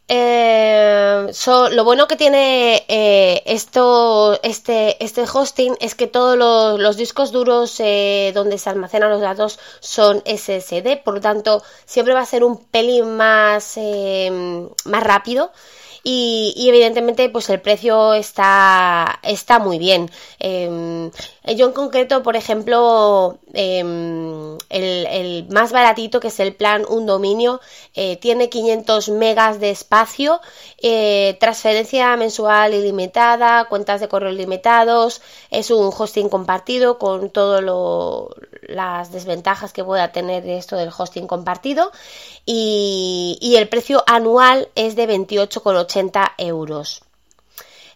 Eh, 0.10 1.32
lo 1.72 1.84
bueno 1.86 2.08
que 2.08 2.16
tiene 2.18 2.84
eh, 2.88 3.42
esto, 3.46 4.40
este, 4.44 5.04
este 5.04 5.24
hosting 5.32 5.76
es 5.80 5.96
que 5.96 6.08
todos 6.08 6.38
los, 6.38 6.98
discos 6.98 7.32
duros 7.32 7.80
eh, 7.80 8.32
donde 8.34 8.58
se 8.58 8.70
almacenan 8.70 9.10
los 9.10 9.22
datos 9.22 9.60
son 9.80 10.22
SSD, 10.26 11.02
por 11.04 11.16
lo 11.16 11.22
tanto 11.22 11.64
siempre 11.86 12.14
va 12.14 12.22
a 12.22 12.26
ser 12.26 12.44
un 12.44 12.58
pelín 12.66 13.16
más, 13.16 13.78
más 14.86 15.04
rápido 15.04 15.52
y, 16.06 16.68
evidentemente 16.68 17.30
pues 17.30 17.50
el 17.50 17.62
precio 17.62 18.14
está, 18.14 19.20
está 19.24 19.60
muy 19.60 19.80
bien. 19.80 20.12
Em, 20.38 21.12
yo 21.56 21.68
en 21.68 21.72
concreto, 21.72 22.24
por 22.24 22.36
ejemplo, 22.36 23.40
em, 23.54 24.58
el, 24.70 25.48
más 25.50 25.72
baratito 25.72 26.20
que 26.20 26.28
es 26.28 26.40
el 26.42 26.56
plan 26.56 26.86
Un 26.90 27.06
Dominio 27.06 27.62
eh, 27.96 28.18
tiene 28.18 28.50
500 28.50 29.10
megas 29.10 29.62
de 29.62 29.70
espacio, 29.70 30.42
eh, 30.82 31.38
transferencia 31.40 32.16
mensual 32.18 32.74
ilimitada, 32.74 33.66
cuentas 33.66 34.02
de 34.02 34.10
correo 34.10 34.32
ilimitados, 34.32 35.22
es 35.52 35.72
un 35.72 35.90
hosting 35.98 36.28
compartido 36.28 36.98
con 36.98 37.30
todas 37.30 37.64
las 38.64 39.12
desventajas 39.12 39.72
que 39.72 39.84
pueda 39.86 40.12
tener 40.12 40.48
esto 40.50 40.76
del 40.76 40.92
hosting 40.96 41.28
compartido 41.28 41.92
y, 42.46 43.56
el 43.58 43.70
precio 43.70 44.04
anual 44.08 44.70
es 44.76 44.96
de 44.96 45.08
28,80 45.08 46.34
euros. 46.38 47.02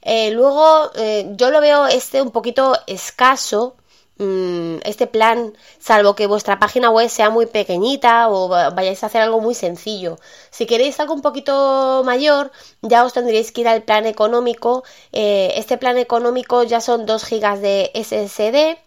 Eh, 0.01 0.31
luego 0.31 0.91
eh, 0.95 1.27
yo 1.31 1.51
lo 1.51 1.59
veo 1.59 1.87
este 1.87 2.21
un 2.21 2.31
poquito 2.31 2.77
escaso 2.87 3.75
Mm, 4.19 4.77
este 4.83 5.05
plan, 5.05 5.53
salvo 5.79 6.15
que 6.15 6.25
vuestra 6.25 6.57
página 6.57 6.89
web 6.89 7.07
sea 7.07 7.29
muy 7.29 7.45
pequeñita 7.45 8.29
o 8.29 8.47
vayáis 8.49 9.03
a 9.03 9.07
hacer 9.07 9.21
algo 9.21 9.41
muy 9.41 9.53
sencillo. 9.53 10.17
Si 10.49 10.65
queréis 10.65 10.99
algo 10.99 11.13
un 11.13 11.21
poquito 11.21 12.01
mayor, 12.03 12.51
ya 12.81 13.05
os 13.05 13.13
tendréis 13.13 13.51
que 13.51 13.61
ir 13.61 13.67
al 13.67 13.83
plan 13.83 14.07
económico. 14.07 14.83
Eh, 15.11 15.53
este 15.57 15.77
plan 15.77 15.99
económico 15.99 16.63
ya 16.63 16.81
son 16.81 17.05
2 17.05 17.29
GB 17.29 17.59
de 17.59 17.91
SSD 17.93 18.79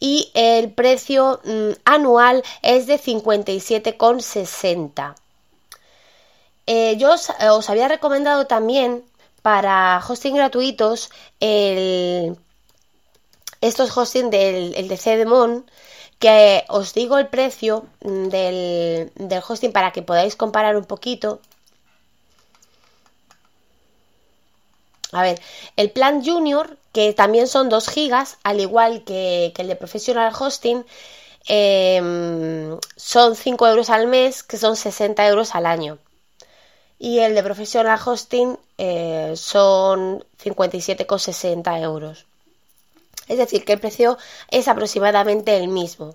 y 0.00 0.30
el 0.34 0.70
precio 0.72 1.40
mm, 1.44 1.70
anual 1.84 2.42
es 2.62 2.86
de 2.86 2.98
57,60. 3.00 5.14
Eh, 6.66 6.96
yo 6.98 7.12
os, 7.12 7.30
os 7.50 7.70
había 7.70 7.88
recomendado 7.88 8.46
también 8.46 9.04
para 9.42 10.02
hosting 10.06 10.34
gratuitos 10.36 11.10
el 11.40 12.36
estos 13.68 13.96
hosting 13.96 14.30
del 14.30 14.74
el 14.76 14.88
de 14.88 14.96
Cedemon, 14.96 15.64
que 16.18 16.64
os 16.68 16.94
digo 16.94 17.18
el 17.18 17.28
precio 17.28 17.86
del, 18.00 19.10
del 19.14 19.42
hosting 19.46 19.72
para 19.72 19.92
que 19.92 20.02
podáis 20.02 20.36
comparar 20.36 20.76
un 20.76 20.84
poquito. 20.84 21.40
A 25.12 25.22
ver, 25.22 25.40
el 25.76 25.90
plan 25.90 26.24
Junior, 26.24 26.76
que 26.92 27.12
también 27.12 27.46
son 27.46 27.68
2 27.68 27.88
gigas, 27.88 28.38
al 28.42 28.60
igual 28.60 29.04
que, 29.04 29.52
el 29.56 29.68
de 29.68 29.76
Professional 29.76 30.32
Hosting, 30.38 30.84
em, 31.46 32.78
son 32.96 33.36
5 33.36 33.66
euros 33.68 33.90
al 33.90 34.06
mes, 34.08 34.42
que 34.42 34.56
son 34.58 34.76
60 34.76 35.26
euros 35.28 35.54
al 35.54 35.66
año. 35.66 35.98
Y 36.98 37.20
el 37.20 37.34
de 37.34 37.42
Professional 37.42 37.98
Hosting 38.04 38.58
eh, 38.78 39.34
son 39.36 40.24
57,60 40.42 41.80
euros. 41.82 42.26
Es 43.28 43.38
decir, 43.38 43.64
que 43.64 43.74
el 43.74 43.80
precio 43.80 44.18
es 44.50 44.68
aproximadamente 44.68 45.56
el 45.56 45.68
mismo. 45.68 46.14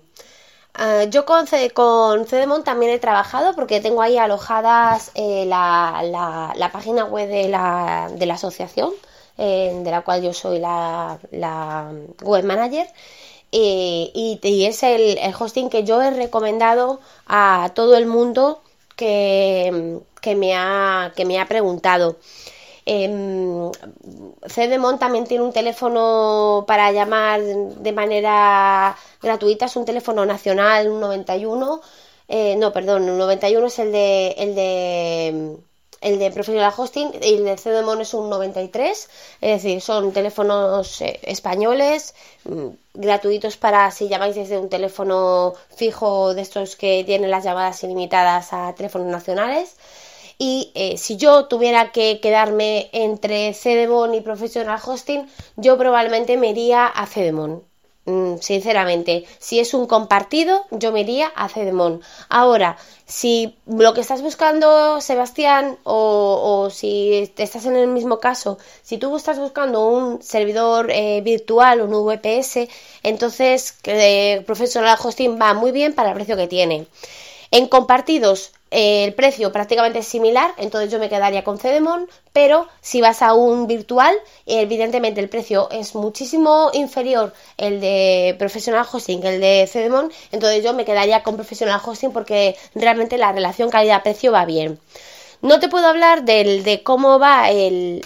Ah, 0.74 1.04
yo 1.04 1.24
con, 1.24 1.46
Cedemon 1.46 2.64
también 2.64 2.92
he 2.92 2.98
trabajado 2.98 3.54
porque 3.54 3.80
tengo 3.80 4.02
ahí 4.02 4.18
alojadas 4.18 5.10
eh, 5.14 5.44
la, 5.46 6.70
página 6.72 7.04
web 7.04 7.28
de 7.28 7.48
la, 7.48 8.10
de 8.14 8.26
la 8.26 8.34
asociación, 8.34 8.92
eh, 9.38 9.78
de 9.82 9.90
la 9.90 10.02
cual 10.02 10.22
yo 10.22 10.32
soy 10.32 10.58
la, 10.60 11.18
web 12.22 12.44
manager. 12.44 12.86
Eh, 13.52 14.10
y, 14.14 14.64
es 14.64 14.82
el, 14.84 15.18
hosting 15.38 15.70
que 15.70 15.84
yo 15.84 16.00
he 16.02 16.10
recomendado 16.12 17.00
a 17.26 17.72
todo 17.74 17.96
el 17.96 18.06
mundo 18.06 18.62
que, 18.96 20.00
que, 20.20 20.36
me, 20.36 20.54
ha, 20.56 21.12
que 21.16 21.24
me 21.24 21.40
ha 21.40 21.46
preguntado. 21.46 22.16
Eh, 22.86 23.70
Cedemon 24.48 24.98
también 24.98 25.26
tiene 25.26 25.44
un 25.44 25.52
teléfono 25.52 26.64
para 26.66 26.92
llamar 26.92 27.40
de 27.42 27.92
manera 27.92 28.96
gratuita, 29.22 29.66
es 29.66 29.76
un 29.76 29.84
teléfono 29.84 30.24
nacional, 30.26 30.88
un 30.88 31.00
91. 31.00 31.80
Eh, 32.28 32.56
no, 32.56 32.72
perdón, 32.72 33.08
un 33.10 33.18
91 33.18 33.66
es 33.66 33.78
el 33.80 33.92
de, 33.92 34.34
el 34.38 34.54
de 34.54 35.56
el 36.00 36.18
de 36.18 36.30
Professional 36.30 36.72
Hosting 36.76 37.10
y 37.22 37.34
el 37.34 37.44
de 37.44 37.58
Cedemon 37.58 38.00
es 38.00 38.14
un 38.14 38.30
93, 38.30 39.10
es 39.40 39.62
decir, 39.62 39.80
son 39.82 40.12
teléfonos 40.12 41.00
eh, 41.02 41.20
españoles 41.22 42.14
mm, 42.44 42.68
gratuitos 42.94 43.56
para 43.56 43.90
si 43.90 44.08
llamáis 44.08 44.34
desde 44.34 44.58
un 44.58 44.68
teléfono 44.70 45.52
fijo 45.76 46.34
de 46.34 46.42
estos 46.42 46.76
que 46.76 47.04
tienen 47.04 47.30
las 47.30 47.44
llamadas 47.44 47.82
ilimitadas 47.84 48.52
a 48.52 48.74
teléfonos 48.74 49.08
nacionales. 49.08 49.76
Y 50.42 50.72
eh, 50.74 50.96
si 50.96 51.18
yo 51.18 51.44
tuviera 51.48 51.92
que 51.92 52.18
quedarme 52.18 52.88
entre 52.92 53.52
Cedemon 53.52 54.14
y 54.14 54.22
Professional 54.22 54.80
Hosting, 54.82 55.28
yo 55.56 55.76
probablemente 55.76 56.38
me 56.38 56.48
iría 56.48 56.86
a 56.86 57.04
Cedemon. 57.06 57.62
Mm, 58.06 58.38
sinceramente, 58.40 59.26
si 59.38 59.60
es 59.60 59.74
un 59.74 59.86
compartido, 59.86 60.64
yo 60.70 60.92
me 60.92 61.02
iría 61.02 61.26
a 61.36 61.50
Cedemon. 61.50 62.00
Ahora, 62.30 62.78
si 63.04 63.54
lo 63.66 63.92
que 63.92 64.00
estás 64.00 64.22
buscando, 64.22 65.02
Sebastián, 65.02 65.76
o, 65.84 66.70
si 66.70 67.30
estás 67.36 67.66
en 67.66 67.76
el 67.76 67.88
mismo 67.88 68.18
caso, 68.18 68.56
si 68.82 68.96
tú 68.96 69.14
estás 69.18 69.38
buscando 69.38 69.86
un 69.88 70.22
servidor 70.22 70.90
eh, 70.90 71.20
virtual, 71.20 71.82
un 71.82 71.92
VPS, 71.92 72.66
entonces 73.02 73.74
eh, 73.84 74.42
Professional 74.46 74.96
Hosting 75.02 75.38
va 75.38 75.52
muy 75.52 75.70
bien 75.70 75.94
para 75.94 76.10
el 76.10 76.14
precio 76.14 76.36
que 76.38 76.48
tiene. 76.48 76.86
En 77.52 77.66
compartidos 77.66 78.52
eh, 78.70 79.04
el 79.04 79.14
precio 79.14 79.50
prácticamente 79.50 79.98
es 79.98 80.06
similar, 80.06 80.52
entonces 80.56 80.92
yo 80.92 81.00
me 81.00 81.08
quedaría 81.08 81.42
con 81.42 81.58
Cedemon, 81.58 82.08
pero 82.32 82.68
si 82.80 83.00
vas 83.00 83.22
a 83.22 83.34
un 83.34 83.66
virtual, 83.66 84.16
evidentemente 84.46 85.20
el 85.20 85.28
precio 85.28 85.68
es 85.72 85.96
muchísimo 85.96 86.70
inferior 86.72 87.32
el 87.56 87.80
de 87.80 88.36
Professional 88.38 88.86
Hosting 88.90 89.20
que 89.20 89.34
el 89.34 89.40
de 89.40 89.66
Cedemon, 89.66 90.12
entonces 90.30 90.62
yo 90.62 90.72
me 90.74 90.84
quedaría 90.84 91.24
con 91.24 91.34
Professional 91.34 91.80
Hosting 91.84 92.12
porque 92.12 92.56
realmente 92.76 93.18
la 93.18 93.32
relación 93.32 93.70
calidad-precio 93.70 94.30
va 94.30 94.44
bien. 94.44 94.78
No 95.42 95.58
te 95.58 95.68
puedo 95.70 95.86
hablar 95.86 96.24
del, 96.24 96.64
de 96.64 96.82
cómo 96.82 97.18
va 97.18 97.48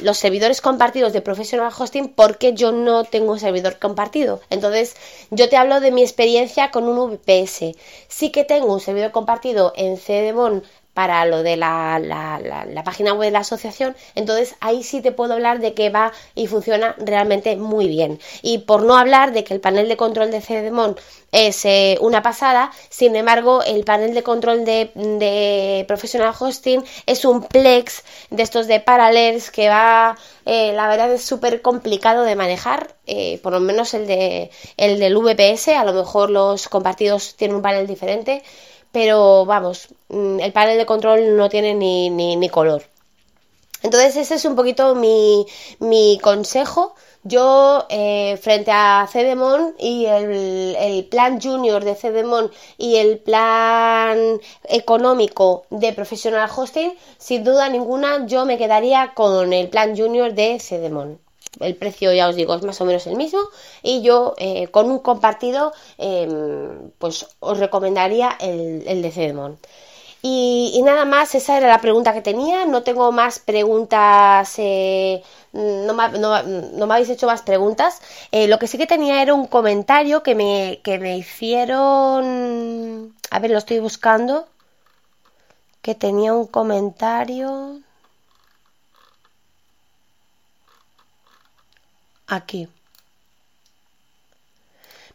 los 0.00 0.18
servidores 0.18 0.60
compartidos 0.60 1.12
de 1.12 1.20
Professional 1.20 1.72
Hosting 1.76 2.08
porque 2.08 2.54
yo 2.54 2.70
no 2.70 3.02
tengo 3.02 3.32
un 3.32 3.40
servidor 3.40 3.80
compartido. 3.80 4.40
Entonces, 4.50 4.94
yo 5.30 5.48
te 5.48 5.56
hablo 5.56 5.80
de 5.80 5.90
mi 5.90 6.02
experiencia 6.02 6.70
con 6.70 6.84
un 6.84 7.10
VPS. 7.10 7.74
Sí 8.06 8.30
que 8.30 8.44
tengo 8.44 8.72
un 8.72 8.78
servidor 8.78 9.10
compartido 9.10 9.72
en 9.74 9.96
CDMON 9.96 10.62
para 10.94 11.26
lo 11.26 11.42
de 11.42 11.56
la, 11.56 11.98
la, 11.98 12.84
página 12.84 13.12
web 13.12 13.26
de 13.26 13.32
la 13.32 13.40
asociación, 13.40 13.96
entonces 14.14 14.54
ahí 14.60 14.82
sí 14.82 15.00
te 15.00 15.10
puedo 15.10 15.34
hablar 15.34 15.58
de 15.58 15.74
que 15.74 15.90
va 15.90 16.12
y 16.34 16.46
funciona 16.46 16.94
realmente 16.98 17.56
muy 17.56 17.88
bien. 17.88 18.20
Y 18.42 18.58
por 18.58 18.82
no 18.82 18.96
hablar 18.96 19.32
de 19.32 19.42
que 19.42 19.54
el 19.54 19.60
panel 19.60 19.88
de 19.88 19.96
control 19.96 20.30
de 20.30 20.40
CDMON 20.40 20.96
es 21.32 21.64
eh, 21.64 21.98
una 22.00 22.22
pasada, 22.22 22.70
sin 22.90 23.16
embargo 23.16 23.62
el 23.64 23.84
panel 23.84 24.14
de 24.14 24.22
control 24.22 24.64
de, 24.64 24.92
de 24.94 25.84
Professional 25.88 26.32
Hosting 26.38 26.84
es 27.06 27.24
un 27.24 27.42
Plex 27.42 28.04
de 28.30 28.42
estos 28.42 28.68
de 28.68 28.78
Parallels 28.78 29.50
que 29.50 29.68
va, 29.68 30.16
eh, 30.46 30.72
la 30.74 30.88
verdad 30.88 31.12
es 31.12 31.24
súper 31.24 31.60
complicado 31.60 32.22
de 32.22 32.36
manejar, 32.36 32.94
eh, 33.06 33.40
por 33.42 33.52
lo 33.52 33.60
menos 33.60 33.94
el, 33.94 34.06
de, 34.06 34.50
el 34.76 35.00
del 35.00 35.16
VPS, 35.16 35.68
a 35.68 35.84
lo 35.84 35.92
mejor 35.92 36.30
los 36.30 36.68
compartidos 36.68 37.34
tienen 37.34 37.56
un 37.56 37.62
panel 37.62 37.86
diferente 37.86 38.44
pero 38.94 39.44
vamos, 39.44 39.88
mm, 40.08 40.38
el 40.40 40.52
panel 40.52 40.78
de 40.78 40.86
control 40.86 41.36
no 41.36 41.48
tiene 41.48 41.74
ni, 41.74 42.10
ni, 42.10 42.48
color. 42.48 42.84
Entonces 43.82 44.16
ese 44.16 44.36
es 44.36 44.44
un 44.44 44.54
poquito 44.56 44.94
mi, 44.94 45.44
mi 45.80 46.20
consejo. 46.22 46.94
Yo 47.24 47.86
eh, 47.88 48.38
frente 48.40 48.70
a 48.70 49.08
Cedemon 49.10 49.74
y 49.78 50.06
el, 50.06 50.76
el, 50.78 51.04
plan 51.06 51.40
junior 51.40 51.84
de 51.84 51.96
Cedemon 51.96 52.52
y 52.78 52.96
el 52.96 53.18
plan 53.18 54.40
económico 54.68 55.64
de 55.70 55.92
Professional 55.92 56.48
Hosting, 56.54 56.94
sin 57.18 57.42
duda 57.44 57.68
ninguna 57.70 58.26
yo 58.26 58.44
me 58.46 58.58
quedaría 58.58 59.12
con 59.14 59.52
el 59.52 59.68
plan 59.70 59.96
junior 59.96 60.34
de 60.34 60.60
Cedemon 60.60 61.23
el 61.60 61.76
precio 61.76 62.12
ya 62.12 62.28
os 62.28 62.36
digo 62.36 62.54
es 62.54 62.62
más 62.62 62.80
o 62.80 62.84
menos 62.84 63.06
el 63.06 63.16
mismo 63.16 63.40
y 63.82 64.02
yo 64.02 64.34
eh, 64.38 64.68
con 64.68 64.90
un 64.90 64.98
compartido 64.98 65.72
em, 65.98 66.90
pues 66.98 67.26
os 67.40 67.58
recomendaría 67.58 68.36
el, 68.40 69.02
de 69.02 69.10
Cedemon. 69.10 69.58
Y, 70.26 70.80
nada 70.84 71.04
más, 71.04 71.34
esa 71.34 71.58
era 71.58 71.68
la 71.68 71.80
pregunta 71.82 72.14
que 72.14 72.22
tenía. 72.22 72.64
No 72.64 72.82
tengo 72.82 73.12
más 73.12 73.38
preguntas, 73.38 74.54
eh, 74.58 75.22
no, 75.52 75.92
me, 75.94 76.94
habéis 76.94 77.10
hecho 77.10 77.26
más 77.26 77.42
preguntas. 77.42 78.00
Eh, 78.32 78.48
lo 78.48 78.58
que 78.58 78.66
sí 78.66 78.78
que 78.78 78.86
tenía 78.86 79.20
era 79.20 79.34
un 79.34 79.46
comentario 79.46 80.22
que 80.22 80.34
me, 80.34 80.80
que 80.82 80.98
me 80.98 81.18
hicieron... 81.18 83.14
A 83.30 83.38
ver, 83.38 83.50
lo 83.50 83.58
estoy 83.58 83.80
buscando. 83.80 84.46
Que 85.82 85.94
tenía 85.94 86.32
un 86.32 86.46
comentario... 86.46 87.83
aquí. 92.26 92.68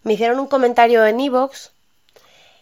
Me 0.04 0.14
hicieron 0.14 0.40
un 0.40 0.48
comentario 0.48 1.06
en 1.06 1.20
iVoox 1.20 1.72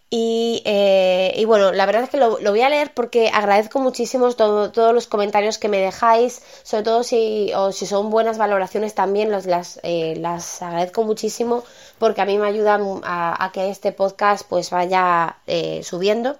y, 0.09 0.61
eh, 0.63 1.33
y, 1.35 1.43
bueno, 1.43 1.73
la 1.73 1.85
verdad 1.85 2.03
es 2.03 2.09
que 2.09 2.17
lo, 2.17 2.37
voy 2.39 2.61
a 2.61 2.69
leer 2.69 2.93
porque 2.93 3.29
agradezco 3.29 3.79
muchísimo 3.79 4.31
todos 4.33 4.93
los 4.93 5.07
comentarios 5.07 5.57
que 5.57 5.67
me 5.67 5.79
dejáis, 5.79 6.41
sobre 6.63 6.83
todo 6.83 7.03
si, 7.03 7.51
o 7.53 7.73
si 7.73 7.85
son 7.85 8.09
buenas 8.09 8.37
valoraciones 8.37 8.95
también, 8.95 9.31
las, 9.31 9.79
eh, 9.83 10.15
las 10.17 10.61
agradezco 10.61 11.03
muchísimo 11.03 11.63
porque 11.99 12.21
a 12.21 12.25
mí 12.25 12.37
me 12.37 12.47
ayuda 12.47 12.79
a, 13.03 13.51
que 13.53 13.69
este 13.69 13.91
podcast 13.91 14.47
pues 14.47 14.69
vaya 14.69 15.37
eh, 15.45 15.81
subiendo. 15.83 16.37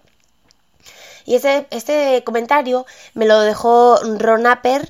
Y 1.26 1.36
este, 1.36 1.67
este 1.72 2.24
comentario 2.24 2.86
me 3.15 3.26
lo 3.26 3.41
dejó 3.41 4.00
Ronaper 4.17 4.89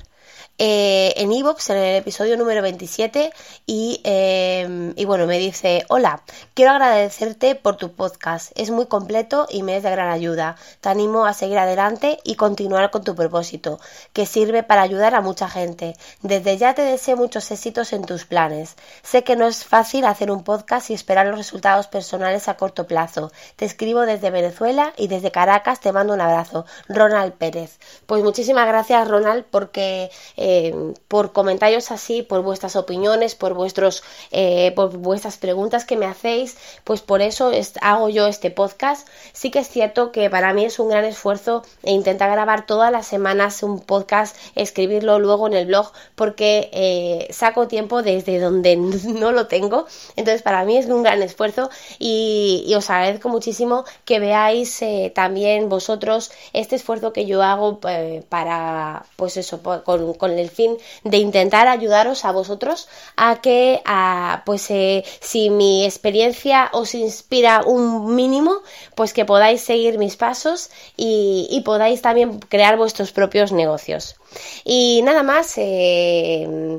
eh, 0.60 1.14
en 1.16 1.30
Evox, 1.30 1.70
en 1.70 1.76
el 1.76 1.96
episodio 1.96 2.36
número 2.36 2.62
27, 2.62 3.32
y, 3.64 4.00
em, 4.02 4.92
y, 4.96 5.04
bueno, 5.04 5.26
me 5.26 5.38
dice, 5.38 5.84
hola, 5.88 6.24
quiero 6.54 6.72
agradecerte 6.72 7.54
por 7.54 7.76
tu 7.76 7.92
podcast, 7.92 8.50
es 8.56 8.70
muy 8.70 8.86
completo 8.86 9.46
y 9.48 9.62
me 9.62 9.76
es 9.76 9.84
de 9.84 9.90
gran 9.92 10.10
ayuda. 10.10 10.56
Te 10.80 10.88
animo 10.88 11.26
a 11.26 11.32
seguir 11.32 11.58
adelante 11.58 12.18
y 12.24 12.34
continuar 12.34 12.90
con 12.90 13.04
tu 13.04 13.14
propósito, 13.14 13.78
que 14.12 14.26
sirve 14.26 14.64
para 14.64 14.82
ayudar 14.82 15.14
a 15.14 15.20
mucha 15.20 15.48
gente. 15.48 15.96
Desde 16.22 16.56
ya 16.56 16.74
te 16.74 16.82
deseo 16.82 17.16
muchos 17.16 17.48
éxitos 17.52 17.92
en 17.92 18.04
tus 18.04 18.24
planes. 18.24 18.74
Sé 19.02 19.22
que 19.22 19.36
no 19.36 19.46
es 19.46 19.64
fácil 19.64 20.06
hacer 20.06 20.32
un 20.32 20.42
podcast 20.42 20.90
y 20.90 20.94
esperar 20.94 21.26
los 21.26 21.38
resultados 21.38 21.86
personales 21.86 22.48
a 22.48 22.56
corto 22.56 22.88
plazo. 22.88 23.30
Te 23.54 23.64
escribo 23.64 24.00
desde 24.06 24.30
Venezuela 24.30 24.92
y 24.96 25.06
desde 25.06 25.30
Caracas 25.30 25.78
te 25.78 25.92
mando 25.92 26.14
un 26.14 26.20
abrazo. 26.20 26.66
Ronald 26.88 27.34
Pérez. 27.34 27.78
Pues 28.06 28.24
muchísimas 28.24 28.66
gracias, 28.66 29.06
Ronald, 29.06 29.44
porque... 29.48 30.10
por 31.08 31.32
comentarios 31.32 31.90
así, 31.90 32.22
por 32.22 32.42
vuestras 32.42 32.76
opiniones, 32.76 33.34
por 33.34 33.54
vuestros, 33.54 34.02
eh, 34.30 34.72
por 34.74 34.96
vuestras 34.96 35.38
preguntas 35.38 35.84
que 35.84 35.96
me 35.96 36.06
hacéis, 36.06 36.56
pues 36.84 37.00
por 37.00 37.22
eso 37.22 37.50
hago 37.80 38.08
yo 38.08 38.26
este 38.26 38.50
podcast. 38.50 39.08
Sí 39.32 39.50
que 39.50 39.60
es 39.60 39.68
cierto 39.68 40.12
que 40.12 40.30
para 40.30 40.52
mí 40.52 40.64
es 40.64 40.78
un 40.78 40.88
gran 40.88 41.04
esfuerzo 41.04 41.62
e 41.82 41.92
intentar 41.92 42.30
grabar 42.30 42.66
todas 42.66 42.90
las 42.92 43.06
semanas 43.06 43.62
un 43.62 43.80
podcast, 43.80 44.36
escribirlo 44.54 45.18
luego 45.18 45.46
en 45.46 45.54
el 45.54 45.66
blog, 45.66 45.92
porque 46.14 46.70
eh, 46.72 47.28
saco 47.30 47.68
tiempo 47.68 48.02
desde 48.02 48.38
donde 48.38 48.76
no 48.76 49.32
lo 49.32 49.46
tengo. 49.46 49.86
Entonces 50.16 50.42
para 50.42 50.64
mí 50.64 50.76
es 50.76 50.86
un 50.86 51.02
gran 51.02 51.22
esfuerzo 51.22 51.70
y, 51.98 52.72
os 52.78 52.90
agradezco 52.90 53.28
muchísimo 53.28 53.84
que 54.04 54.20
veáis 54.20 54.80
también 55.14 55.68
vosotros 55.68 56.30
este 56.52 56.76
esfuerzo 56.76 57.12
que 57.12 57.26
yo 57.26 57.42
hago 57.42 57.80
para, 58.28 59.04
pues 59.16 59.36
eso, 59.36 59.60
con, 59.62 60.14
con 60.14 60.37
el 60.38 60.50
fin 60.50 60.76
de 61.04 61.18
intentar 61.18 61.68
ayudaros 61.68 62.24
a 62.24 62.32
vosotros 62.32 62.88
a 63.16 63.40
que, 63.40 63.80
a, 63.84 64.42
pues, 64.46 64.70
eh, 64.70 65.04
si 65.20 65.50
mi 65.50 65.84
experiencia 65.84 66.70
os 66.72 66.94
inspira 66.94 67.62
un 67.64 68.14
mínimo, 68.14 68.62
pues 68.94 69.12
que 69.12 69.24
podáis 69.24 69.60
seguir 69.60 69.98
mis 69.98 70.16
pasos 70.16 70.70
y, 70.96 71.62
podáis 71.64 72.00
también 72.00 72.38
crear 72.38 72.76
vuestros 72.78 73.12
propios 73.12 73.52
negocios. 73.52 74.16
Y 74.64 75.02
nada 75.02 75.22
más. 75.22 75.54
Eh, 75.56 76.78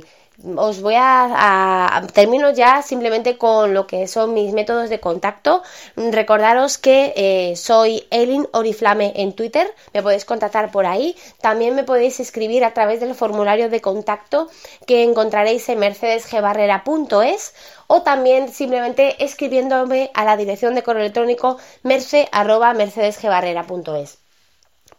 os 0.56 0.82
voy 0.82 0.96
a, 0.98 2.08
termino 2.14 2.52
ya 2.52 2.82
simplemente 2.82 3.38
con 3.38 3.74
lo 3.74 3.88
que 3.88 4.08
son 4.08 4.34
mis 4.34 4.54
métodos 4.54 4.90
de 4.90 5.00
contacto. 5.00 5.64
Recordaros 5.96 6.78
que 6.78 7.14
eh, 7.16 7.56
soy 7.56 8.06
Elin 8.12 8.48
Oriflame 8.54 9.14
en 9.16 9.34
Twitter, 9.34 9.74
me 9.94 10.02
podéis 10.02 10.26
contactar 10.26 10.72
por 10.72 10.86
ahí. 10.86 11.16
También 11.42 11.76
me 11.76 11.84
podéis 11.84 12.20
escribir 12.20 12.64
a 12.64 12.74
través 12.74 13.00
del 13.00 13.16
formulario 13.16 13.70
de 13.70 13.82
contacto 13.82 14.50
que 14.86 15.04
encontraréis 15.04 15.68
en 15.70 15.80
mercedesgebarrera.es 15.80 17.54
o 17.88 18.02
también 18.04 18.52
simplemente 18.52 19.24
escribiéndome 19.24 20.12
a 20.14 20.24
la 20.24 20.38
dirección 20.38 20.76
de 20.76 20.84
correo 20.84 21.02
electrónico 21.02 21.58
merce@mercedesgebarrera.es. 21.84 24.29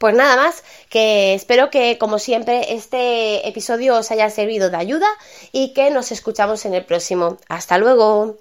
Pues 0.00 0.14
nada 0.14 0.34
más, 0.34 0.64
que 0.88 1.34
espero 1.34 1.68
que 1.68 1.98
como 1.98 2.18
siempre 2.18 2.72
este 2.72 3.46
episodio 3.46 3.98
os 3.98 4.10
haya 4.10 4.30
servido 4.30 4.70
de 4.70 4.78
ayuda 4.78 5.06
y 5.52 5.74
que 5.74 5.90
nos 5.90 6.10
escuchamos 6.10 6.64
en 6.64 6.72
el 6.72 6.86
próximo. 6.86 7.36
Hasta 7.50 7.76
luego. 7.76 8.38